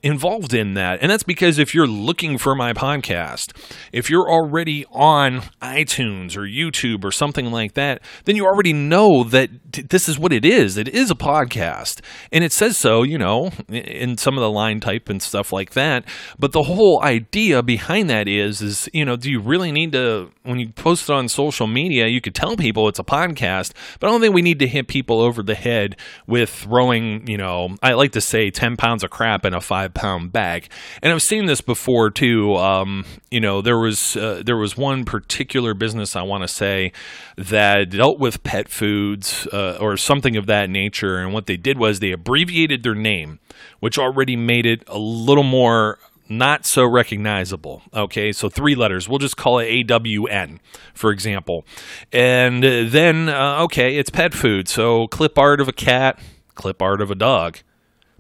involved 0.04 0.54
in 0.54 0.74
that. 0.74 1.00
And 1.02 1.10
that's 1.10 1.24
because 1.24 1.58
if 1.58 1.74
you're 1.74 1.88
looking 1.88 2.38
for 2.38 2.54
my 2.54 2.74
podcast, 2.74 3.58
if 3.94 4.10
you're 4.10 4.30
already 4.30 4.86
on 4.92 5.42
iTunes 5.62 6.36
or 6.36 6.42
YouTube 6.42 7.06
or 7.06 7.12
something 7.12 7.50
like 7.50 7.76
that, 7.76 8.02
then 8.26 8.36
you 8.36 8.46
already 8.46 8.74
know 8.74 9.24
that 9.24 9.50
this 9.90 10.10
is 10.10 10.20
what 10.20 10.34
it 10.34 10.44
is. 10.44 10.76
It 10.76 10.90
is 10.90 11.10
a 11.10 11.16
podcast. 11.16 12.02
And 12.32 12.44
it 12.44 12.52
says 12.52 12.78
so, 12.78 13.04
you 13.04 13.18
know, 13.18 13.52
in 13.70 14.18
some 14.18 14.36
of 14.36 14.42
the 14.42 14.52
line 14.52 14.80
type 14.80 15.08
and 15.08 15.22
stuff 15.22 15.54
like 15.54 15.72
that. 15.72 16.04
But 16.38 16.52
the 16.52 16.64
whole 16.64 16.89
idea 16.98 17.62
behind 17.62 18.10
that 18.10 18.28
is 18.28 18.62
is 18.62 18.90
you 18.94 19.06
know 19.06 19.16
do 19.16 19.30
you 19.30 19.40
really 19.40 19.72
need 19.72 19.92
to 19.92 20.32
when 20.44 20.60
you 20.60 20.70
post 20.70 21.10
it 21.10 21.14
on 21.14 21.28
social 21.28 21.68
media 21.68 22.08
you 22.08 22.20
could 22.20 22.36
tell 22.36 22.56
people 22.56 22.88
it's 22.88 23.00
a 23.00 23.04
podcast 23.04 23.74
but 24.00 24.08
i 24.08 24.12
don't 24.12 24.22
think 24.22 24.34
we 24.34 24.42
need 24.42 24.60
to 24.60 24.68
hit 24.68 24.88
people 24.88 25.22
over 25.22 25.44
the 25.44 25.56
head 25.56 25.96
with 26.26 26.50
throwing 26.50 27.26
you 27.28 27.38
know 27.38 27.76
i 27.84 27.94
like 27.94 28.12
to 28.12 28.22
say 28.22 28.50
10 28.50 28.78
pounds 28.78 29.04
of 29.04 29.10
crap 29.10 29.46
in 29.46 29.54
a 29.54 29.62
five 29.62 29.94
pound 29.94 30.32
bag. 30.32 30.68
And 31.02 31.14
i've 31.14 31.22
seen 31.22 31.46
this 31.46 31.62
before 31.62 32.10
too 32.10 32.56
um, 32.56 33.06
you 33.30 33.40
know 33.40 33.62
there 33.62 33.78
was 33.78 34.16
uh, 34.16 34.42
there 34.46 34.58
was 34.58 34.76
one 34.76 35.06
particular 35.06 35.74
business 35.74 36.16
i 36.16 36.22
want 36.22 36.44
to 36.44 36.48
say 36.48 36.92
that 37.38 37.92
dealt 37.92 38.20
with 38.20 38.44
pet 38.44 38.68
foods 38.70 39.48
uh, 39.54 39.78
or 39.80 39.98
something 39.98 40.36
of 40.36 40.46
that 40.48 40.70
nature 40.70 41.18
and 41.18 41.34
what 41.34 41.46
they 41.46 41.58
did 41.58 41.78
was 41.78 42.00
they 42.00 42.12
abbreviated 42.12 42.84
their 42.84 42.96
name 42.96 43.40
which 43.80 43.98
already 43.98 44.36
made 44.36 44.66
it 44.66 44.84
a 44.88 44.98
little 44.98 45.44
more 45.44 46.00
not 46.30 46.66
so 46.66 46.86
recognizable. 46.86 47.82
Okay, 47.94 48.32
so 48.32 48.50
three 48.50 48.76
letters. 48.76 49.10
We'll 49.10 49.20
just 49.20 49.38
call 49.38 49.60
it 49.60 49.88
AWN, 49.88 50.60
for 50.94 51.12
example. 51.12 51.66
And 52.12 52.64
then, 52.64 53.30
uh, 53.30 53.64
okay, 53.64 53.98
it's 53.98 54.10
pet 54.10 54.34
food. 54.34 54.68
So 54.68 55.08
clip 55.08 55.38
art 55.38 55.60
of 55.60 55.68
a 55.68 55.74
cat, 55.74 56.20
clip 56.56 56.82
art 56.82 57.02
of 57.02 57.10
a 57.10 57.16
dog. 57.16 57.60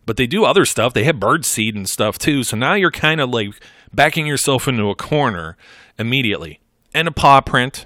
But 0.05 0.17
they 0.17 0.25
do 0.25 0.43
other 0.43 0.65
stuff. 0.65 0.93
They 0.93 1.03
have 1.03 1.19
bird 1.19 1.45
seed 1.45 1.75
and 1.75 1.87
stuff 1.87 2.17
too. 2.17 2.43
So 2.43 2.57
now 2.57 2.73
you're 2.73 2.89
kind 2.89 3.21
of 3.21 3.29
like 3.29 3.53
backing 3.93 4.25
yourself 4.25 4.67
into 4.67 4.89
a 4.89 4.95
corner 4.95 5.55
immediately. 5.99 6.59
And 6.93 7.07
a 7.07 7.11
paw 7.11 7.41
print. 7.41 7.85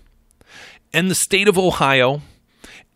And 0.94 1.12
the 1.12 1.16
state 1.16 1.50
of 1.50 1.58
Ohio. 1.58 2.22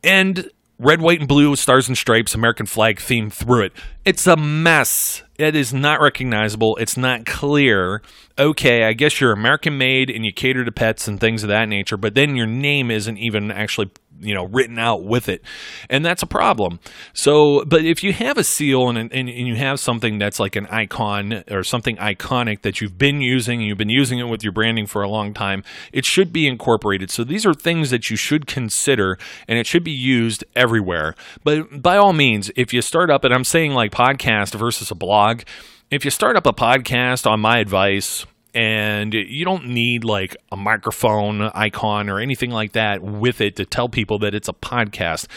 And 0.01 0.49
red, 0.79 1.01
white, 1.01 1.19
and 1.19 1.27
blue 1.27 1.55
stars 1.55 1.87
and 1.87 1.97
stripes, 1.97 2.35
American 2.35 2.65
flag 2.65 2.99
theme 2.99 3.29
through 3.29 3.63
it. 3.65 3.73
It's 4.05 4.27
a 4.27 4.37
mess. 4.37 5.23
It 5.37 5.55
is 5.55 5.71
not 5.71 6.01
recognizable. 6.01 6.77
It's 6.77 6.97
not 6.97 7.25
clear. 7.25 8.01
Okay, 8.39 8.83
I 8.83 8.93
guess 8.93 9.21
you're 9.21 9.31
American 9.31 9.77
made 9.77 10.09
and 10.09 10.25
you 10.25 10.33
cater 10.33 10.65
to 10.65 10.71
pets 10.71 11.07
and 11.07 11.19
things 11.19 11.43
of 11.43 11.49
that 11.49 11.69
nature, 11.69 11.97
but 11.97 12.15
then 12.15 12.35
your 12.35 12.47
name 12.47 12.89
isn't 12.89 13.17
even 13.17 13.51
actually 13.51 13.91
you 14.19 14.33
know 14.33 14.45
written 14.45 14.79
out 14.79 15.03
with 15.03 15.29
it. 15.29 15.41
And 15.89 16.05
that's 16.05 16.23
a 16.23 16.27
problem. 16.27 16.79
So 17.13 17.63
but 17.65 17.85
if 17.85 18.03
you 18.03 18.13
have 18.13 18.37
a 18.37 18.43
seal 18.43 18.89
and, 18.89 18.97
and, 18.97 19.11
and 19.11 19.29
you 19.29 19.55
have 19.55 19.79
something 19.79 20.17
that's 20.17 20.39
like 20.39 20.55
an 20.55 20.67
icon 20.67 21.43
or 21.49 21.63
something 21.63 21.97
iconic 21.97 22.61
that 22.61 22.81
you've 22.81 22.97
been 22.97 23.21
using 23.21 23.59
and 23.59 23.67
you've 23.67 23.77
been 23.77 23.89
using 23.89 24.19
it 24.19 24.25
with 24.25 24.43
your 24.43 24.53
branding 24.53 24.87
for 24.87 25.01
a 25.01 25.09
long 25.09 25.33
time 25.33 25.63
it 25.91 26.05
should 26.05 26.33
be 26.33 26.47
incorporated. 26.47 27.11
So 27.11 27.23
these 27.23 27.45
are 27.45 27.53
things 27.53 27.89
that 27.89 28.09
you 28.09 28.15
should 28.15 28.47
consider 28.47 29.17
and 29.47 29.57
it 29.57 29.67
should 29.67 29.83
be 29.83 29.91
used 29.91 30.43
everywhere. 30.55 31.15
But 31.43 31.81
by 31.81 31.97
all 31.97 32.13
means 32.13 32.51
if 32.55 32.73
you 32.73 32.81
start 32.81 33.09
up 33.09 33.23
and 33.23 33.33
i'm 33.33 33.43
saying 33.43 33.73
like 33.73 33.91
podcast 33.91 34.55
versus 34.55 34.91
a 34.91 34.95
blog 34.95 35.41
if 35.89 36.03
you 36.03 36.11
start 36.11 36.35
up 36.35 36.45
a 36.45 36.53
podcast 36.53 37.29
on 37.29 37.39
my 37.39 37.59
advice 37.59 38.25
and 38.57 39.13
you 39.13 39.45
don't 39.45 39.67
need 39.67 40.03
like 40.03 40.35
a 40.51 40.57
microphone 40.57 41.43
icon 41.53 42.09
or 42.09 42.19
anything 42.19 42.49
like 42.49 42.71
that 42.71 43.03
with 43.03 43.39
it 43.39 43.55
to 43.57 43.65
tell 43.65 43.87
people 43.87 44.17
that 44.17 44.33
it's 44.33 44.49
a 44.49 44.53
podcast. 44.53 45.27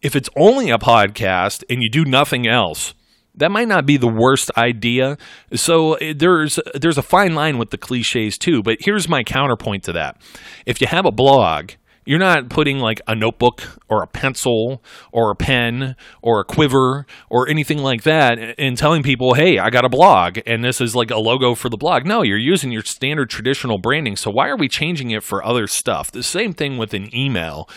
If 0.00 0.16
it's 0.16 0.30
only 0.34 0.70
a 0.70 0.78
podcast 0.78 1.62
and 1.68 1.82
you 1.82 1.90
do 1.90 2.06
nothing 2.06 2.48
else, 2.48 2.94
that 3.34 3.50
might 3.50 3.68
not 3.68 3.84
be 3.84 3.98
the 3.98 4.08
worst 4.08 4.50
idea. 4.56 5.18
So 5.52 5.94
eh, 5.94 6.14
there's 6.16 6.58
there's 6.74 6.96
a 6.96 7.02
fine 7.02 7.34
line 7.34 7.58
with 7.58 7.68
the 7.68 7.76
cliches 7.76 8.38
too, 8.38 8.62
but 8.62 8.78
here's 8.80 9.10
my 9.10 9.24
counterpoint 9.24 9.84
to 9.84 9.92
that. 9.92 10.16
If 10.64 10.80
you 10.80 10.86
have 10.86 11.04
a 11.04 11.12
blog 11.12 11.72
you're 12.10 12.18
not 12.18 12.48
putting 12.48 12.80
like 12.80 13.00
a 13.06 13.14
notebook 13.14 13.62
or 13.88 14.02
a 14.02 14.06
pencil 14.08 14.82
or 15.12 15.30
a 15.30 15.36
pen 15.36 15.94
or 16.20 16.40
a 16.40 16.44
quiver 16.44 17.06
or 17.28 17.48
anything 17.48 17.78
like 17.78 18.02
that 18.02 18.36
and 18.58 18.76
telling 18.76 19.04
people, 19.04 19.34
hey, 19.34 19.60
I 19.60 19.70
got 19.70 19.84
a 19.84 19.88
blog 19.88 20.40
and 20.44 20.64
this 20.64 20.80
is 20.80 20.96
like 20.96 21.12
a 21.12 21.18
logo 21.18 21.54
for 21.54 21.68
the 21.68 21.76
blog. 21.76 22.04
No, 22.04 22.22
you're 22.22 22.36
using 22.36 22.72
your 22.72 22.82
standard 22.82 23.30
traditional 23.30 23.78
branding. 23.78 24.16
So 24.16 24.28
why 24.28 24.48
are 24.48 24.56
we 24.56 24.66
changing 24.66 25.12
it 25.12 25.22
for 25.22 25.44
other 25.44 25.68
stuff? 25.68 26.10
The 26.10 26.24
same 26.24 26.52
thing 26.52 26.78
with 26.78 26.94
an 26.94 27.14
email. 27.14 27.68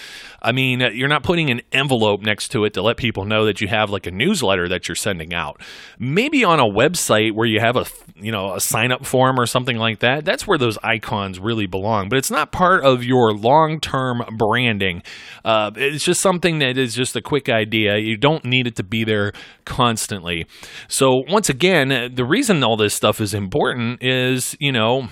I 0.41 0.51
mean, 0.51 0.79
you're 0.79 1.07
not 1.07 1.21
putting 1.21 1.51
an 1.51 1.61
envelope 1.71 2.21
next 2.21 2.49
to 2.49 2.65
it 2.65 2.73
to 2.73 2.81
let 2.81 2.97
people 2.97 3.25
know 3.25 3.45
that 3.45 3.61
you 3.61 3.67
have 3.67 3.91
like 3.91 4.07
a 4.07 4.11
newsletter 4.11 4.67
that 4.67 4.87
you're 4.87 4.95
sending 4.95 5.33
out. 5.33 5.61
Maybe 5.99 6.43
on 6.43 6.59
a 6.59 6.63
website 6.63 7.33
where 7.33 7.47
you 7.47 7.59
have 7.59 7.77
a 7.77 7.85
you 8.15 8.31
know 8.31 8.53
a 8.53 8.59
sign 8.59 8.91
up 8.91 9.05
form 9.05 9.39
or 9.39 9.45
something 9.45 9.77
like 9.77 9.99
that. 9.99 10.25
That's 10.25 10.47
where 10.47 10.57
those 10.57 10.77
icons 10.83 11.39
really 11.39 11.67
belong. 11.67 12.09
But 12.09 12.17
it's 12.17 12.31
not 12.31 12.51
part 12.51 12.83
of 12.83 13.03
your 13.03 13.31
long 13.31 13.79
term 13.79 14.22
branding. 14.31 15.03
Uh, 15.43 15.71
it's 15.75 16.03
just 16.03 16.21
something 16.21 16.59
that 16.59 16.77
is 16.77 16.95
just 16.95 17.15
a 17.15 17.21
quick 17.21 17.49
idea. 17.49 17.97
You 17.97 18.17
don't 18.17 18.45
need 18.45 18.67
it 18.67 18.75
to 18.77 18.83
be 18.83 19.03
there 19.03 19.33
constantly. 19.65 20.45
So 20.87 21.23
once 21.27 21.49
again, 21.49 22.13
the 22.13 22.25
reason 22.25 22.63
all 22.63 22.77
this 22.77 22.93
stuff 22.93 23.19
is 23.21 23.33
important 23.33 24.01
is 24.01 24.55
you 24.59 24.71
know 24.71 25.09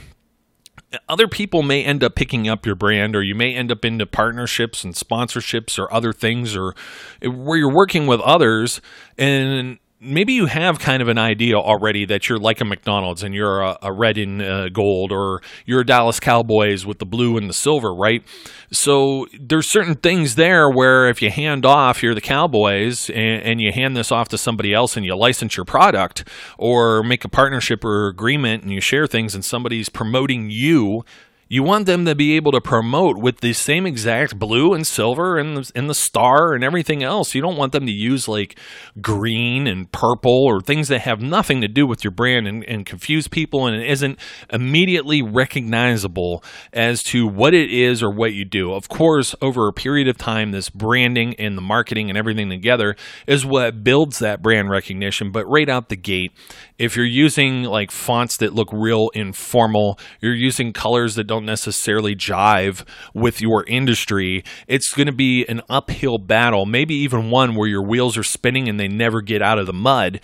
other 1.08 1.28
people 1.28 1.62
may 1.64 1.84
end 1.84 2.04
up 2.04 2.16
picking 2.16 2.48
up 2.48 2.66
your 2.66 2.76
brand 2.76 3.16
or 3.16 3.24
you 3.24 3.36
may 3.36 3.54
end 3.56 3.72
up 3.72 3.86
into 3.86 4.06
partnerships 4.06 4.84
and 4.84 4.94
sponsorships 4.94 5.80
or 5.80 5.92
other 5.94 6.12
things 6.12 6.56
or 6.56 6.76
where 7.22 7.58
you're 7.58 7.74
working 7.74 8.08
with 8.08 8.20
others 8.22 8.82
and 9.18 9.80
maybe 10.02 10.34
you 10.34 10.48
have 10.48 10.80
kind 10.80 11.02
of 11.02 11.08
an 11.08 11.20
idea 11.20 11.56
already 11.56 12.06
that 12.06 12.28
you're 12.28 12.40
like 12.40 12.60
a 12.60 12.66
McDonald's 12.66 13.22
and 13.22 13.36
you're 13.36 13.62
a, 13.62 13.78
a 13.84 13.94
red 13.94 14.18
and 14.18 14.42
uh, 14.42 14.70
gold, 14.70 15.12
or 15.12 15.42
you're 15.66 15.82
a 15.82 15.86
Dallas 15.86 16.20
Cowboys 16.20 16.86
with 16.86 16.98
the 16.98 17.06
blue 17.06 17.38
and 17.38 17.48
the 17.48 17.54
silver, 17.54 17.94
right? 17.94 18.24
So 18.72 19.28
there's 19.40 19.70
certain 19.70 19.96
things 19.96 20.36
there 20.36 20.70
where 20.70 21.08
if 21.08 21.22
you 21.22 21.30
hand 21.30 21.66
off, 21.66 22.02
you're 22.02 22.16
the 22.16 22.22
Cowboys, 22.22 23.10
and, 23.12 23.44
and 23.44 23.62
you 23.62 23.72
hand 23.72 23.96
this 23.96 24.12
off 24.12 24.28
to 24.30 24.38
somebody 24.38 24.74
else 24.74 24.98
and 24.98 25.06
you 25.06 25.16
license 25.16 25.56
your 25.56 25.66
product, 25.66 26.28
or 26.58 27.04
make 27.04 27.24
a 27.24 27.30
partnership 27.30 27.86
or 27.86 28.08
agreement 28.08 28.64
and 28.64 28.72
you 28.72 28.82
share 28.82 29.06
things, 29.06 29.36
and 29.36 29.46
somebody's 29.46 29.88
promoting 29.88 30.50
you 30.50 31.06
you 31.52 31.64
want 31.64 31.86
them 31.86 32.06
to 32.06 32.16
be 32.16 32.38
able 32.38 32.54
to 32.54 32.62
promote 32.62 33.18
with 33.18 33.42
the 33.42 33.52
same 33.52 33.86
exact 33.86 34.40
blue 34.40 34.74
and 34.74 34.88
silver 34.88 35.38
and 35.38 35.58
the, 35.58 35.72
and 35.76 35.90
the 35.90 35.94
star 35.94 36.54
and 36.54 36.64
everything 36.64 37.04
else. 37.04 37.36
You 37.36 37.42
don't 37.42 37.58
want 37.58 37.74
them 37.74 37.86
to 37.86 37.92
use 37.92 38.26
like 38.26 38.58
green 39.02 39.68
and 39.68 39.92
purple 39.92 40.46
or 40.46 40.62
things 40.62 40.88
that 40.88 41.02
have 41.02 41.22
nothing 41.22 41.60
to 41.60 41.68
do 41.68 41.86
with 41.86 42.06
your 42.06 42.12
brand 42.12 42.48
and, 42.48 42.64
and 42.64 42.86
confuse 42.86 43.28
people 43.28 43.68
and 43.68 43.76
it 43.76 43.86
isn't 43.90 44.18
immediately 44.50 45.22
recognizable 45.22 46.42
as 46.72 47.04
to 47.04 47.28
what 47.28 47.54
it 47.54 47.70
is 47.70 48.02
or 48.02 48.10
what 48.10 48.32
you 48.32 48.46
do. 48.46 48.72
Of 48.72 48.88
course, 48.88 49.36
over 49.42 49.68
a 49.68 49.74
period 49.74 50.08
of 50.08 50.18
time, 50.18 50.52
this 50.52 50.70
branding 50.70 51.36
and 51.36 51.58
the 51.58 51.62
marketing 51.62 52.08
and 52.08 52.18
everything 52.18 52.50
together 52.50 52.96
is 53.28 53.46
what 53.46 53.84
builds 53.84 54.20
that 54.20 54.42
brand 54.42 54.70
recognition. 54.70 55.34
But 55.34 55.48
right 55.48 55.68
out 55.68 55.90
the 55.90 55.98
gate, 55.98 56.32
if 56.78 56.96
you're 56.96 57.06
using 57.06 57.64
like 57.64 57.92
fonts 57.92 58.38
that 58.38 58.54
look 58.54 58.70
real 58.72 59.10
informal, 59.10 60.00
you're 60.22 60.34
using 60.34 60.72
colors 60.72 61.16
that 61.16 61.26
don't 61.26 61.41
don't 61.42 61.46
necessarily 61.46 62.16
jive 62.16 62.84
with 63.14 63.42
your 63.42 63.66
industry, 63.66 64.44
it's 64.68 64.94
going 64.94 65.08
to 65.08 65.12
be 65.12 65.46
an 65.48 65.62
uphill 65.70 66.18
battle, 66.18 66.66
maybe 66.66 66.96
even 66.96 67.30
one 67.30 67.56
where 67.56 67.68
your 67.68 67.84
wheels 67.84 68.18
are 68.18 68.24
spinning 68.24 68.70
and 68.70 68.80
they 68.80 68.88
never 68.88 69.22
get 69.22 69.42
out 69.42 69.60
of 69.60 69.66
the 69.66 69.74
mud 69.74 70.22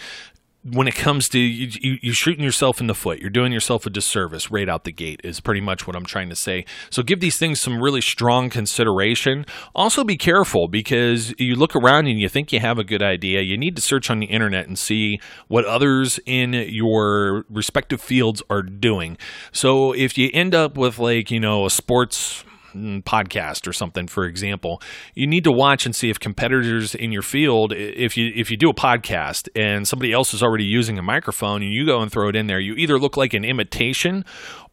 when 0.72 0.88
it 0.88 0.96
comes 0.96 1.30
to 1.30 1.40
you, 1.40 1.98
you, 2.02 2.12
are 2.12 2.14
shooting 2.14 2.44
yourself 2.44 2.82
in 2.82 2.88
the 2.88 2.96
foot. 2.96 3.20
You're 3.20 3.30
doing 3.30 3.52
yourself 3.52 3.86
a 3.86 3.90
disservice 3.90 4.52
right 4.52 4.68
out 4.68 4.84
the 4.84 4.92
gate, 4.92 5.22
is 5.24 5.40
pretty 5.40 5.62
much 5.62 5.88
what 5.88 5.96
I'm 5.96 6.06
trying 6.06 6.30
to 6.30 6.36
say. 6.36 6.66
So 6.90 7.04
give 7.04 7.20
these 7.20 7.38
things 7.38 7.62
some 7.62 7.82
really 7.82 8.02
strong 8.02 8.50
consideration. 8.50 9.46
Also, 9.74 10.04
be 10.04 10.18
careful 10.18 10.68
because 10.68 11.34
you 11.40 11.56
look 11.56 11.76
around 11.76 12.08
and 12.08 12.20
you 12.20 12.28
think 12.28 12.52
you 12.52 12.60
have 12.60 12.78
a 12.78 12.84
good 12.84 13.02
idea. 13.02 13.42
You 13.42 13.58
need 13.58 13.76
to 13.76 13.82
search 13.82 14.10
on 14.10 14.20
the 14.20 14.28
internet 14.28 14.68
and 14.68 14.78
see 14.78 15.20
what 15.48 15.66
others 15.66 16.20
in 16.26 16.54
your 16.54 17.46
respective 17.50 18.02
fields 18.02 18.44
are 18.50 18.64
doing. 18.64 19.18
So 19.52 19.94
if 19.94 20.18
you 20.18 20.30
end 20.34 20.54
up 20.54 20.78
with, 20.78 21.00
like, 21.00 21.32
you 21.32 21.40
know, 21.40 21.66
a 21.66 21.70
sports 21.70 22.44
Mm, 22.76 23.02
podcast 23.06 23.66
or 23.66 23.72
something, 23.72 24.08
for 24.08 24.26
example, 24.26 24.82
you 25.16 25.26
need 25.26 25.46
to 25.46 25.54
watch 25.54 25.86
and 25.86 25.96
see 25.96 26.10
if 26.10 26.20
competitors 26.20 26.94
in 26.94 27.14
your 27.14 27.22
field, 27.22 27.72
if 27.72 28.18
you 28.18 28.30
if 28.36 28.52
you 28.52 28.58
do 28.58 28.70
a 28.70 28.74
podcast 28.74 29.48
and 29.56 29.88
somebody 29.88 30.12
else 30.12 30.34
is 30.34 30.44
already 30.44 30.66
using 30.66 31.00
a 31.00 31.02
microphone 31.02 31.64
and 31.64 31.72
you 31.72 31.86
go 31.86 32.02
and 32.02 32.12
throw 32.12 32.28
it 32.28 32.36
in 32.36 32.48
there, 32.48 32.60
you 32.60 32.74
either 32.76 33.00
look 33.00 33.16
like 33.16 33.34
an 33.34 33.46
imitation 33.46 34.26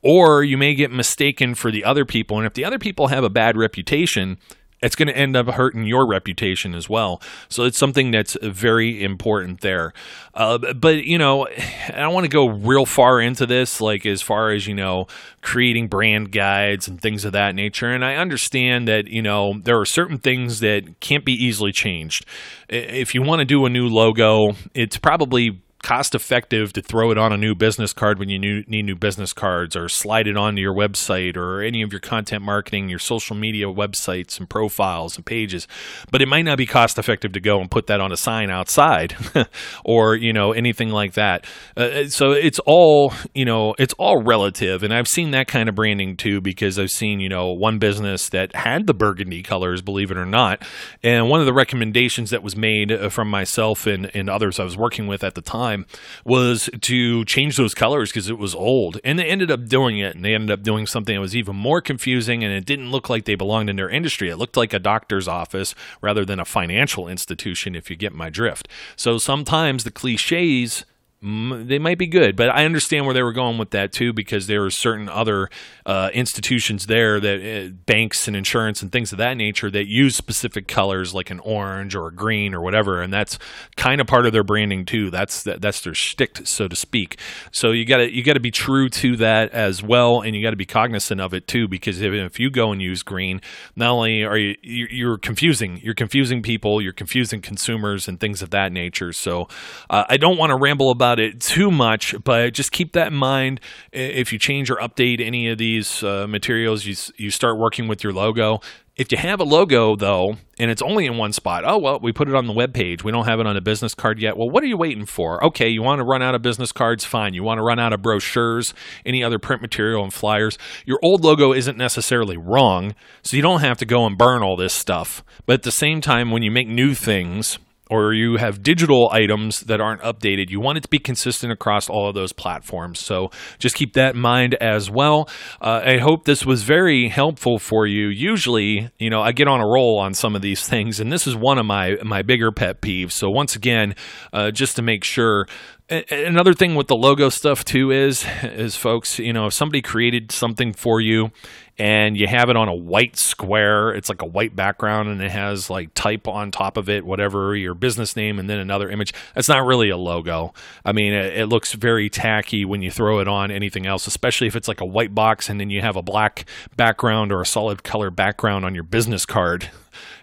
or 0.02 0.42
you 0.42 0.58
may 0.58 0.74
get 0.74 0.90
mistaken 0.90 1.54
for 1.54 1.70
the 1.70 1.84
other 1.84 2.04
people. 2.04 2.36
And 2.36 2.46
if 2.46 2.54
the 2.54 2.64
other 2.64 2.80
people 2.80 3.08
have 3.08 3.22
a 3.22 3.30
bad 3.30 3.56
reputation, 3.56 4.38
it's 4.84 4.94
going 4.94 5.08
to 5.08 5.16
end 5.16 5.34
up 5.34 5.46
hurting 5.48 5.84
your 5.84 6.06
reputation 6.06 6.74
as 6.74 6.88
well. 6.88 7.20
So 7.48 7.64
it's 7.64 7.78
something 7.78 8.10
that's 8.10 8.36
very 8.42 9.02
important 9.02 9.62
there. 9.62 9.92
Uh, 10.34 10.58
but, 10.74 11.04
you 11.04 11.16
know, 11.16 11.46
I 11.46 12.00
don't 12.00 12.12
want 12.12 12.24
to 12.24 12.30
go 12.30 12.48
real 12.48 12.84
far 12.84 13.20
into 13.20 13.46
this, 13.46 13.80
like 13.80 14.04
as 14.04 14.20
far 14.20 14.50
as, 14.50 14.66
you 14.66 14.74
know, 14.74 15.06
creating 15.40 15.88
brand 15.88 16.32
guides 16.32 16.86
and 16.86 17.00
things 17.00 17.24
of 17.24 17.32
that 17.32 17.54
nature. 17.54 17.88
And 17.88 18.04
I 18.04 18.16
understand 18.16 18.86
that, 18.88 19.06
you 19.08 19.22
know, 19.22 19.54
there 19.62 19.80
are 19.80 19.86
certain 19.86 20.18
things 20.18 20.60
that 20.60 21.00
can't 21.00 21.24
be 21.24 21.32
easily 21.32 21.72
changed. 21.72 22.26
If 22.68 23.14
you 23.14 23.22
want 23.22 23.40
to 23.40 23.46
do 23.46 23.64
a 23.64 23.70
new 23.70 23.88
logo, 23.88 24.54
it's 24.74 24.98
probably 24.98 25.62
cost 25.84 26.14
effective 26.14 26.72
to 26.72 26.80
throw 26.80 27.10
it 27.10 27.18
on 27.18 27.30
a 27.30 27.36
new 27.36 27.54
business 27.54 27.92
card 27.92 28.18
when 28.18 28.30
you 28.30 28.38
need 28.38 28.84
new 28.86 28.96
business 28.96 29.34
cards 29.34 29.76
or 29.76 29.86
slide 29.86 30.26
it 30.26 30.34
onto 30.34 30.62
your 30.62 30.74
website 30.74 31.36
or 31.36 31.60
any 31.60 31.82
of 31.82 31.92
your 31.92 32.00
content 32.00 32.42
marketing, 32.42 32.88
your 32.88 32.98
social 32.98 33.36
media 33.36 33.66
websites 33.66 34.40
and 34.40 34.48
profiles 34.48 35.16
and 35.16 35.26
pages. 35.26 35.68
But 36.10 36.22
it 36.22 36.26
might 36.26 36.46
not 36.46 36.56
be 36.56 36.64
cost 36.64 36.98
effective 36.98 37.32
to 37.32 37.40
go 37.40 37.60
and 37.60 37.70
put 37.70 37.86
that 37.88 38.00
on 38.00 38.12
a 38.12 38.16
sign 38.16 38.50
outside 38.50 39.14
or, 39.84 40.16
you 40.16 40.32
know, 40.32 40.52
anything 40.52 40.88
like 40.88 41.12
that. 41.14 41.44
Uh, 41.76 41.80
uh, 41.84 42.08
so 42.08 42.30
it's 42.30 42.58
all, 42.60 43.12
you 43.34 43.44
know, 43.44 43.74
it's 43.78 43.92
all 43.98 44.22
relative. 44.22 44.82
And 44.82 44.94
I've 44.94 45.06
seen 45.06 45.32
that 45.32 45.48
kind 45.48 45.68
of 45.68 45.74
branding 45.74 46.16
too 46.16 46.40
because 46.40 46.78
I've 46.78 46.90
seen, 46.90 47.20
you 47.20 47.28
know, 47.28 47.52
one 47.52 47.78
business 47.78 48.30
that 48.30 48.56
had 48.56 48.86
the 48.86 48.94
burgundy 48.94 49.42
colors, 49.42 49.82
believe 49.82 50.10
it 50.10 50.16
or 50.16 50.24
not. 50.24 50.66
And 51.02 51.28
one 51.28 51.40
of 51.40 51.46
the 51.46 51.52
recommendations 51.52 52.30
that 52.30 52.42
was 52.42 52.56
made 52.56 52.90
uh, 52.90 53.10
from 53.10 53.28
myself 53.28 53.86
and, 53.86 54.10
and 54.14 54.30
others 54.30 54.58
I 54.58 54.64
was 54.64 54.78
working 54.78 55.06
with 55.06 55.22
at 55.22 55.34
the 55.34 55.42
time 55.42 55.73
time 55.74 55.86
was 56.24 56.70
to 56.80 57.24
change 57.24 57.56
those 57.56 57.74
colors 57.74 58.10
because 58.10 58.28
it 58.28 58.38
was 58.38 58.54
old. 58.54 58.98
And 59.04 59.18
they 59.18 59.26
ended 59.26 59.50
up 59.50 59.66
doing 59.66 59.98
it, 59.98 60.14
and 60.14 60.24
they 60.24 60.34
ended 60.34 60.50
up 60.50 60.62
doing 60.62 60.86
something 60.86 61.14
that 61.14 61.20
was 61.20 61.36
even 61.36 61.56
more 61.56 61.80
confusing, 61.80 62.44
and 62.44 62.52
it 62.52 62.64
didn't 62.64 62.90
look 62.90 63.08
like 63.08 63.24
they 63.24 63.34
belonged 63.34 63.70
in 63.70 63.76
their 63.76 63.88
industry. 63.88 64.30
It 64.30 64.36
looked 64.36 64.56
like 64.56 64.72
a 64.72 64.78
doctor's 64.78 65.28
office 65.28 65.74
rather 66.00 66.24
than 66.24 66.40
a 66.40 66.44
financial 66.44 67.08
institution, 67.08 67.74
if 67.74 67.90
you 67.90 67.96
get 67.96 68.12
my 68.12 68.30
drift. 68.30 68.68
So 68.96 69.18
sometimes 69.18 69.84
the 69.84 69.90
cliches 69.90 70.84
they 71.24 71.78
might 71.78 71.96
be 71.96 72.06
good, 72.06 72.36
but 72.36 72.50
I 72.50 72.66
understand 72.66 73.06
where 73.06 73.14
they 73.14 73.22
were 73.22 73.32
going 73.32 73.56
with 73.56 73.70
that 73.70 73.92
too, 73.92 74.12
because 74.12 74.46
there 74.46 74.62
are 74.64 74.70
certain 74.70 75.08
other 75.08 75.48
uh, 75.86 76.10
institutions 76.12 76.86
there 76.86 77.18
that 77.18 77.40
uh, 77.40 77.70
banks 77.86 78.28
and 78.28 78.36
insurance 78.36 78.82
and 78.82 78.92
things 78.92 79.10
of 79.10 79.16
that 79.18 79.38
nature 79.38 79.70
that 79.70 79.86
use 79.88 80.16
specific 80.16 80.68
colors 80.68 81.14
like 81.14 81.30
an 81.30 81.40
orange 81.40 81.94
or 81.94 82.08
a 82.08 82.14
green 82.14 82.52
or 82.52 82.60
whatever, 82.60 83.00
and 83.00 83.10
that's 83.10 83.38
kind 83.76 84.02
of 84.02 84.06
part 84.06 84.26
of 84.26 84.32
their 84.32 84.44
branding 84.44 84.84
too. 84.84 85.10
That's 85.10 85.42
that, 85.44 85.62
that's 85.62 85.80
their 85.80 85.94
shtick, 85.94 86.46
so 86.46 86.68
to 86.68 86.76
speak. 86.76 87.18
So 87.50 87.70
you 87.70 87.86
got 87.86 87.98
to 87.98 88.14
you 88.14 88.22
got 88.22 88.34
to 88.34 88.40
be 88.40 88.50
true 88.50 88.90
to 88.90 89.16
that 89.16 89.50
as 89.52 89.82
well, 89.82 90.20
and 90.20 90.36
you 90.36 90.42
got 90.42 90.50
to 90.50 90.56
be 90.56 90.66
cognizant 90.66 91.22
of 91.22 91.32
it 91.32 91.46
too, 91.46 91.68
because 91.68 92.02
if, 92.02 92.12
if 92.12 92.38
you 92.38 92.50
go 92.50 92.70
and 92.70 92.82
use 92.82 93.02
green, 93.02 93.40
not 93.76 93.90
only 93.90 94.24
are 94.24 94.36
you 94.36 94.56
you're 94.62 95.16
confusing, 95.16 95.80
you're 95.82 95.94
confusing 95.94 96.42
people, 96.42 96.82
you're 96.82 96.92
confusing 96.92 97.40
consumers 97.40 98.08
and 98.08 98.20
things 98.20 98.42
of 98.42 98.50
that 98.50 98.72
nature. 98.72 99.12
So 99.12 99.48
uh, 99.88 100.04
I 100.08 100.18
don't 100.18 100.36
want 100.36 100.50
to 100.50 100.56
ramble 100.56 100.90
about 100.90 101.13
about 101.14 101.24
it 101.24 101.40
too 101.40 101.70
much, 101.70 102.14
but 102.24 102.52
just 102.52 102.72
keep 102.72 102.92
that 102.92 103.08
in 103.08 103.14
mind. 103.14 103.60
If 103.92 104.32
you 104.32 104.38
change 104.38 104.70
or 104.70 104.76
update 104.76 105.20
any 105.20 105.48
of 105.48 105.58
these 105.58 106.02
uh, 106.02 106.26
materials, 106.28 106.84
you 106.84 106.96
you 107.16 107.30
start 107.30 107.58
working 107.58 107.88
with 107.88 108.02
your 108.02 108.12
logo. 108.12 108.60
If 108.96 109.10
you 109.10 109.18
have 109.18 109.40
a 109.40 109.44
logo 109.44 109.96
though, 109.96 110.36
and 110.58 110.70
it's 110.70 110.82
only 110.82 111.06
in 111.06 111.16
one 111.16 111.32
spot, 111.32 111.64
oh 111.66 111.78
well, 111.78 112.00
we 112.00 112.12
put 112.12 112.28
it 112.28 112.34
on 112.34 112.46
the 112.46 112.52
web 112.52 112.74
page. 112.74 113.04
We 113.04 113.12
don't 113.12 113.26
have 113.26 113.40
it 113.40 113.46
on 113.46 113.56
a 113.56 113.60
business 113.60 113.94
card 113.94 114.20
yet. 114.20 114.36
Well, 114.36 114.50
what 114.50 114.62
are 114.62 114.66
you 114.66 114.76
waiting 114.76 115.06
for? 115.06 115.42
Okay, 115.44 115.68
you 115.68 115.82
want 115.82 116.00
to 116.00 116.04
run 116.04 116.22
out 116.22 116.34
of 116.34 116.42
business 116.42 116.72
cards, 116.72 117.04
fine. 117.04 117.34
You 117.34 117.44
want 117.44 117.58
to 117.58 117.62
run 117.62 117.78
out 117.78 117.92
of 117.92 118.02
brochures, 118.02 118.74
any 119.06 119.22
other 119.22 119.38
print 119.38 119.62
material 119.62 120.02
and 120.02 120.12
flyers. 120.12 120.58
Your 120.84 120.98
old 121.02 121.24
logo 121.24 121.52
isn't 121.52 121.78
necessarily 121.78 122.36
wrong, 122.36 122.94
so 123.22 123.36
you 123.36 123.42
don't 123.42 123.60
have 123.60 123.78
to 123.78 123.86
go 123.86 124.06
and 124.06 124.18
burn 124.18 124.42
all 124.42 124.56
this 124.56 124.74
stuff. 124.74 125.24
But 125.46 125.54
at 125.54 125.62
the 125.62 125.72
same 125.72 126.00
time, 126.00 126.30
when 126.30 126.42
you 126.42 126.50
make 126.50 126.68
new 126.68 126.94
things, 126.94 127.58
or 127.94 128.12
you 128.12 128.36
have 128.36 128.62
digital 128.62 129.08
items 129.12 129.60
that 129.60 129.80
aren't 129.80 130.02
updated, 130.02 130.50
you 130.50 130.60
want 130.60 130.78
it 130.78 130.82
to 130.82 130.88
be 130.88 130.98
consistent 130.98 131.52
across 131.52 131.88
all 131.88 132.08
of 132.08 132.14
those 132.14 132.32
platforms. 132.32 132.98
So 132.98 133.30
just 133.60 133.76
keep 133.76 133.92
that 133.92 134.16
in 134.16 134.20
mind 134.20 134.54
as 134.54 134.90
well. 134.90 135.28
Uh, 135.60 135.80
I 135.84 135.98
hope 135.98 136.24
this 136.24 136.44
was 136.44 136.64
very 136.64 137.08
helpful 137.08 137.58
for 137.58 137.86
you. 137.86 138.08
Usually, 138.08 138.90
you 138.98 139.10
know, 139.10 139.22
I 139.22 139.30
get 139.30 139.46
on 139.46 139.60
a 139.60 139.66
roll 139.66 140.00
on 140.00 140.12
some 140.12 140.34
of 140.34 140.42
these 140.42 140.66
things, 140.66 140.98
and 140.98 141.12
this 141.12 141.26
is 141.26 141.36
one 141.36 141.58
of 141.58 141.66
my 141.66 141.96
my 142.02 142.22
bigger 142.22 142.50
pet 142.50 142.80
peeves. 142.80 143.12
So 143.12 143.30
once 143.30 143.54
again, 143.54 143.94
uh, 144.32 144.50
just 144.50 144.76
to 144.76 144.82
make 144.82 145.04
sure 145.04 145.46
another 145.90 146.54
thing 146.54 146.74
with 146.74 146.86
the 146.86 146.96
logo 146.96 147.28
stuff 147.28 147.62
too 147.62 147.90
is 147.90 148.24
is 148.42 148.74
folks 148.74 149.18
you 149.18 149.34
know 149.34 149.46
if 149.46 149.52
somebody 149.52 149.82
created 149.82 150.32
something 150.32 150.72
for 150.72 150.98
you 150.98 151.30
and 151.76 152.16
you 152.16 152.26
have 152.26 152.48
it 152.48 152.56
on 152.56 152.68
a 152.68 152.74
white 152.74 153.18
square 153.18 153.90
it's 153.90 154.08
like 154.08 154.22
a 154.22 154.26
white 154.26 154.56
background 154.56 155.10
and 155.10 155.20
it 155.20 155.30
has 155.30 155.68
like 155.68 155.92
type 155.92 156.26
on 156.26 156.50
top 156.50 156.78
of 156.78 156.88
it 156.88 157.04
whatever 157.04 157.54
your 157.54 157.74
business 157.74 158.16
name 158.16 158.38
and 158.38 158.48
then 158.48 158.58
another 158.58 158.88
image 158.88 159.12
that's 159.34 159.48
not 159.48 159.66
really 159.66 159.90
a 159.90 159.96
logo. 159.96 160.54
I 160.86 160.92
mean 160.92 161.12
it, 161.12 161.36
it 161.36 161.46
looks 161.46 161.74
very 161.74 162.08
tacky 162.08 162.64
when 162.64 162.80
you 162.80 162.90
throw 162.90 163.18
it 163.18 163.28
on 163.28 163.50
anything 163.50 163.86
else 163.86 164.06
especially 164.06 164.46
if 164.46 164.56
it's 164.56 164.68
like 164.68 164.80
a 164.80 164.86
white 164.86 165.14
box 165.14 165.50
and 165.50 165.60
then 165.60 165.68
you 165.68 165.82
have 165.82 165.96
a 165.96 166.02
black 166.02 166.46
background 166.76 167.30
or 167.30 167.42
a 167.42 167.46
solid 167.46 167.84
color 167.84 168.10
background 168.10 168.64
on 168.64 168.74
your 168.74 168.84
business 168.84 169.26
card 169.26 169.68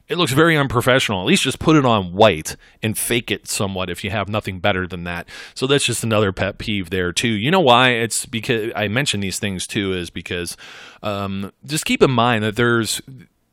it 0.07 0.17
looks 0.17 0.33
very 0.33 0.57
unprofessional. 0.57 1.21
At 1.21 1.27
least 1.27 1.43
just 1.43 1.59
put 1.59 1.75
it 1.75 1.85
on 1.85 2.13
white 2.13 2.55
and 2.83 2.97
fake 2.97 3.31
it 3.31 3.47
somewhat 3.47 3.89
if 3.89 4.03
you 4.03 4.09
have 4.09 4.27
nothing 4.27 4.59
better 4.59 4.87
than 4.87 5.03
that. 5.05 5.27
So 5.53 5.67
that's 5.67 5.85
just 5.85 6.03
another 6.03 6.31
pet 6.31 6.57
peeve 6.57 6.89
there 6.89 7.11
too. 7.13 7.29
You 7.29 7.51
know 7.51 7.59
why? 7.59 7.91
It's 7.91 8.25
because 8.25 8.71
I 8.75 8.87
mention 8.87 9.19
these 9.19 9.39
things 9.39 9.65
too 9.65 9.93
is 9.93 10.09
because 10.09 10.57
um, 11.01 11.51
just 11.65 11.85
keep 11.85 12.03
in 12.03 12.11
mind 12.11 12.43
that 12.43 12.55
there's 12.55 13.01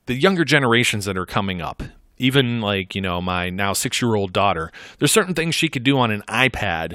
the 0.06 0.14
younger 0.14 0.44
generations 0.44 1.04
that 1.04 1.16
are 1.16 1.26
coming 1.26 1.60
up. 1.60 1.82
Even 2.20 2.60
like 2.60 2.96
you 2.96 3.00
know 3.00 3.20
my 3.20 3.48
now 3.48 3.72
six 3.72 4.02
year 4.02 4.16
old 4.16 4.32
daughter. 4.32 4.72
There's 4.98 5.12
certain 5.12 5.34
things 5.34 5.54
she 5.54 5.68
could 5.68 5.84
do 5.84 5.98
on 5.98 6.10
an 6.10 6.22
iPad 6.28 6.94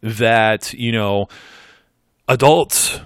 that 0.00 0.72
you 0.72 0.90
know 0.90 1.28
adults 2.26 3.00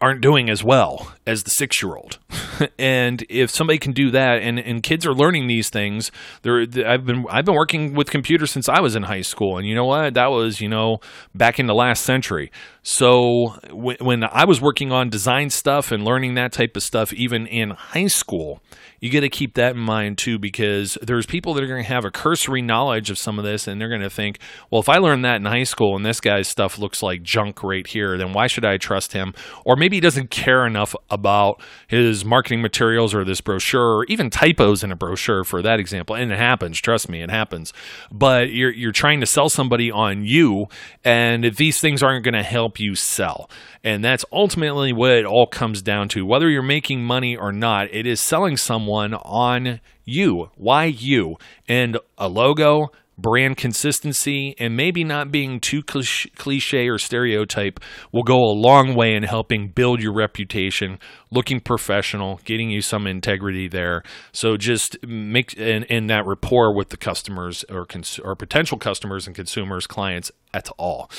aren't 0.00 0.20
doing 0.20 0.48
as 0.48 0.64
well 0.64 1.12
as 1.26 1.42
the 1.42 1.50
six 1.50 1.82
year 1.82 1.94
old. 1.94 2.18
and 2.78 3.24
if 3.28 3.50
somebody 3.50 3.78
can 3.78 3.92
do 3.92 4.10
that, 4.10 4.40
and, 4.40 4.58
and 4.58 4.82
kids 4.82 5.06
are 5.06 5.14
learning 5.14 5.46
these 5.46 5.68
things, 5.68 6.10
there 6.42 6.60
I've 6.86 7.04
been 7.04 7.26
I've 7.28 7.44
been 7.44 7.54
working 7.54 7.94
with 7.94 8.10
computers 8.10 8.50
since 8.50 8.68
I 8.68 8.80
was 8.80 8.96
in 8.96 9.04
high 9.04 9.22
school, 9.22 9.58
and 9.58 9.66
you 9.66 9.74
know 9.74 9.84
what? 9.84 10.14
That 10.14 10.28
was 10.28 10.60
you 10.60 10.68
know 10.68 11.00
back 11.34 11.58
in 11.58 11.66
the 11.66 11.74
last 11.74 12.04
century. 12.04 12.50
So 12.82 13.58
w- 13.68 13.98
when 14.00 14.24
I 14.24 14.44
was 14.44 14.60
working 14.60 14.90
on 14.90 15.10
design 15.10 15.50
stuff 15.50 15.92
and 15.92 16.04
learning 16.04 16.34
that 16.34 16.52
type 16.52 16.76
of 16.76 16.82
stuff, 16.82 17.12
even 17.12 17.46
in 17.46 17.70
high 17.70 18.06
school, 18.06 18.62
you 19.00 19.10
got 19.10 19.20
to 19.20 19.28
keep 19.28 19.54
that 19.54 19.74
in 19.74 19.80
mind 19.80 20.18
too, 20.18 20.38
because 20.38 20.96
there's 21.02 21.26
people 21.26 21.54
that 21.54 21.64
are 21.64 21.66
going 21.66 21.82
to 21.82 21.88
have 21.88 22.04
a 22.04 22.10
cursory 22.10 22.62
knowledge 22.62 23.10
of 23.10 23.18
some 23.18 23.38
of 23.38 23.44
this, 23.44 23.66
and 23.66 23.80
they're 23.80 23.88
going 23.88 24.00
to 24.00 24.10
think, 24.10 24.38
well, 24.70 24.80
if 24.80 24.88
I 24.88 24.96
learned 24.96 25.24
that 25.24 25.36
in 25.36 25.44
high 25.44 25.64
school 25.64 25.96
and 25.96 26.04
this 26.04 26.20
guy's 26.20 26.48
stuff 26.48 26.78
looks 26.78 27.02
like 27.02 27.22
junk 27.22 27.62
right 27.62 27.86
here, 27.86 28.16
then 28.16 28.32
why 28.32 28.46
should 28.46 28.64
I 28.64 28.78
trust 28.78 29.12
him? 29.12 29.34
Or 29.64 29.76
maybe 29.76 29.89
he 29.92 30.00
doesn't 30.00 30.30
care 30.30 30.66
enough 30.66 30.94
about 31.10 31.60
his 31.88 32.24
marketing 32.24 32.62
materials 32.62 33.14
or 33.14 33.24
this 33.24 33.40
brochure, 33.40 33.98
or 33.98 34.04
even 34.06 34.30
typos 34.30 34.82
in 34.82 34.92
a 34.92 34.96
brochure 34.96 35.44
for 35.44 35.62
that 35.62 35.80
example. 35.80 36.16
And 36.16 36.32
it 36.32 36.38
happens, 36.38 36.80
trust 36.80 37.08
me, 37.08 37.22
it 37.22 37.30
happens. 37.30 37.72
But 38.10 38.50
you're 38.50 38.72
you're 38.72 38.92
trying 38.92 39.20
to 39.20 39.26
sell 39.26 39.48
somebody 39.48 39.90
on 39.90 40.24
you, 40.24 40.66
and 41.04 41.44
these 41.56 41.80
things 41.80 42.02
aren't 42.02 42.24
going 42.24 42.34
to 42.34 42.42
help 42.42 42.78
you 42.80 42.94
sell. 42.94 43.50
And 43.82 44.04
that's 44.04 44.24
ultimately 44.32 44.92
what 44.92 45.12
it 45.12 45.24
all 45.24 45.46
comes 45.46 45.82
down 45.82 46.08
to. 46.10 46.26
Whether 46.26 46.50
you're 46.50 46.62
making 46.62 47.02
money 47.02 47.36
or 47.36 47.52
not, 47.52 47.92
it 47.92 48.06
is 48.06 48.20
selling 48.20 48.56
someone 48.56 49.14
on 49.14 49.80
you. 50.04 50.50
Why 50.56 50.84
you? 50.84 51.36
And 51.68 51.98
a 52.18 52.28
logo, 52.28 52.92
brand 53.20 53.56
consistency 53.56 54.54
and 54.58 54.76
maybe 54.76 55.04
not 55.04 55.30
being 55.30 55.60
too 55.60 55.82
cliche 55.82 56.88
or 56.88 56.98
stereotype 56.98 57.80
will 58.12 58.22
go 58.22 58.36
a 58.36 58.54
long 58.54 58.94
way 58.94 59.14
in 59.14 59.22
helping 59.22 59.68
build 59.68 60.02
your 60.02 60.14
reputation, 60.14 60.98
looking 61.30 61.60
professional, 61.60 62.40
getting 62.44 62.70
you 62.70 62.80
some 62.80 63.06
integrity 63.06 63.68
there. 63.68 64.02
So 64.32 64.56
just 64.56 64.96
make 65.06 65.54
in, 65.54 66.06
that 66.08 66.26
rapport 66.26 66.74
with 66.74 66.88
the 66.88 66.96
customers 66.96 67.64
or, 67.70 67.84
cons- 67.86 68.18
or 68.18 68.34
potential 68.34 68.78
customers 68.78 69.26
and 69.26 69.36
consumers, 69.36 69.86
clients 69.86 70.32
at 70.52 70.68
all. 70.78 71.10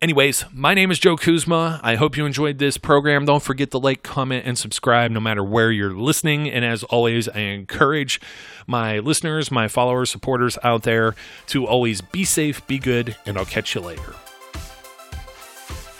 Anyways, 0.00 0.44
my 0.52 0.74
name 0.74 0.92
is 0.92 1.00
Joe 1.00 1.16
Kuzma. 1.16 1.80
I 1.82 1.96
hope 1.96 2.16
you 2.16 2.24
enjoyed 2.24 2.58
this 2.58 2.78
program. 2.78 3.24
Don't 3.24 3.42
forget 3.42 3.72
to 3.72 3.78
like, 3.78 4.04
comment, 4.04 4.46
and 4.46 4.56
subscribe 4.56 5.10
no 5.10 5.18
matter 5.18 5.42
where 5.42 5.72
you're 5.72 5.92
listening. 5.92 6.48
And 6.48 6.64
as 6.64 6.84
always, 6.84 7.28
I 7.28 7.40
encourage 7.40 8.20
my 8.68 9.00
listeners, 9.00 9.50
my 9.50 9.66
followers, 9.66 10.08
supporters 10.08 10.56
out 10.62 10.84
there 10.84 11.16
to 11.48 11.66
always 11.66 12.00
be 12.00 12.24
safe, 12.24 12.64
be 12.68 12.78
good, 12.78 13.16
and 13.26 13.36
I'll 13.36 13.44
catch 13.44 13.74
you 13.74 13.80
later. 13.80 14.14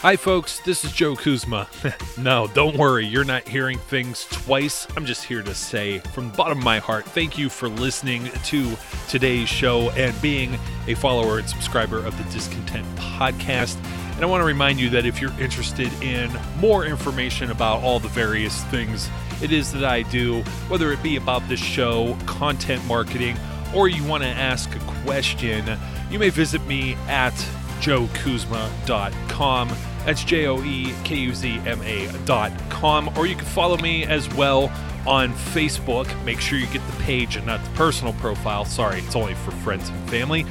Hi, 0.00 0.14
folks, 0.14 0.60
this 0.60 0.84
is 0.84 0.92
Joe 0.92 1.16
Kuzma. 1.16 1.66
no, 2.18 2.46
don't 2.54 2.76
worry, 2.76 3.04
you're 3.04 3.24
not 3.24 3.48
hearing 3.48 3.78
things 3.78 4.26
twice. 4.30 4.86
I'm 4.96 5.04
just 5.04 5.24
here 5.24 5.42
to 5.42 5.52
say, 5.56 5.98
from 5.98 6.30
the 6.30 6.36
bottom 6.36 6.58
of 6.58 6.62
my 6.62 6.78
heart, 6.78 7.04
thank 7.04 7.36
you 7.36 7.48
for 7.48 7.68
listening 7.68 8.30
to 8.44 8.76
today's 9.08 9.48
show 9.48 9.90
and 9.90 10.14
being 10.22 10.56
a 10.86 10.94
follower 10.94 11.40
and 11.40 11.48
subscriber 11.48 11.98
of 11.98 12.16
the 12.16 12.22
Discontent 12.32 12.86
Podcast. 12.94 13.76
And 14.14 14.22
I 14.22 14.26
want 14.26 14.40
to 14.40 14.44
remind 14.44 14.78
you 14.78 14.88
that 14.90 15.04
if 15.04 15.20
you're 15.20 15.36
interested 15.40 15.92
in 16.00 16.30
more 16.60 16.86
information 16.86 17.50
about 17.50 17.82
all 17.82 17.98
the 17.98 18.06
various 18.06 18.62
things 18.66 19.10
it 19.42 19.50
is 19.50 19.72
that 19.72 19.84
I 19.84 20.02
do, 20.02 20.42
whether 20.68 20.92
it 20.92 21.02
be 21.02 21.16
about 21.16 21.48
this 21.48 21.58
show, 21.58 22.16
content 22.24 22.84
marketing, 22.86 23.36
or 23.74 23.88
you 23.88 24.04
want 24.04 24.22
to 24.22 24.28
ask 24.28 24.72
a 24.76 24.78
question, 25.02 25.76
you 26.08 26.20
may 26.20 26.30
visit 26.30 26.64
me 26.68 26.94
at 27.08 27.34
joekuzma.com. 27.80 29.68
That's 30.04 30.24
J 30.24 30.46
O 30.46 30.62
E 30.62 30.94
K 31.04 31.16
U 31.16 31.34
Z 31.34 31.60
M 31.66 31.82
A 31.82 32.08
dot 32.24 32.52
com. 32.70 33.10
Or 33.18 33.26
you 33.26 33.36
can 33.36 33.44
follow 33.44 33.76
me 33.78 34.04
as 34.04 34.28
well 34.34 34.72
on 35.06 35.32
Facebook. 35.32 36.06
Make 36.24 36.40
sure 36.40 36.58
you 36.58 36.66
get 36.66 36.86
the 36.86 37.02
page 37.02 37.36
and 37.36 37.46
not 37.46 37.62
the 37.62 37.70
personal 37.70 38.12
profile. 38.14 38.64
Sorry, 38.64 39.00
it's 39.00 39.16
only 39.16 39.34
for 39.34 39.50
friends 39.50 39.88
and 39.88 40.10
family. 40.10 40.46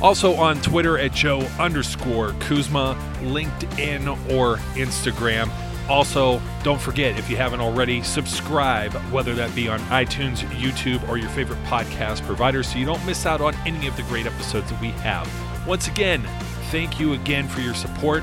Also 0.00 0.34
on 0.34 0.60
Twitter 0.62 0.98
at 0.98 1.12
Joe 1.12 1.40
underscore 1.58 2.34
Kuzma, 2.40 2.96
LinkedIn 3.20 4.32
or 4.32 4.56
Instagram. 4.74 5.50
Also, 5.88 6.40
don't 6.62 6.80
forget, 6.80 7.18
if 7.18 7.28
you 7.28 7.36
haven't 7.36 7.60
already, 7.60 8.00
subscribe, 8.02 8.92
whether 9.12 9.34
that 9.34 9.52
be 9.56 9.68
on 9.68 9.80
iTunes, 9.80 10.38
YouTube, 10.50 11.06
or 11.08 11.18
your 11.18 11.28
favorite 11.30 11.62
podcast 11.64 12.22
provider, 12.22 12.62
so 12.62 12.78
you 12.78 12.86
don't 12.86 13.04
miss 13.04 13.26
out 13.26 13.40
on 13.40 13.56
any 13.66 13.88
of 13.88 13.96
the 13.96 14.04
great 14.04 14.24
episodes 14.24 14.70
that 14.70 14.80
we 14.80 14.90
have. 14.90 15.28
Once 15.66 15.88
again, 15.88 16.22
thank 16.70 17.00
you 17.00 17.14
again 17.14 17.48
for 17.48 17.60
your 17.60 17.74
support, 17.74 18.22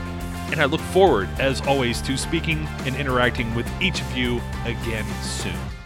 and 0.52 0.62
I 0.62 0.66
look 0.66 0.82
forward, 0.82 1.30
as 1.40 1.62
always, 1.62 2.02
to 2.04 2.18
speaking 2.18 2.66
and 2.86 2.96
interacting 2.96 3.54
with 3.54 3.70
each 3.82 4.00
of 4.02 4.16
you 4.16 4.42
again 4.66 5.06
soon. 5.22 5.77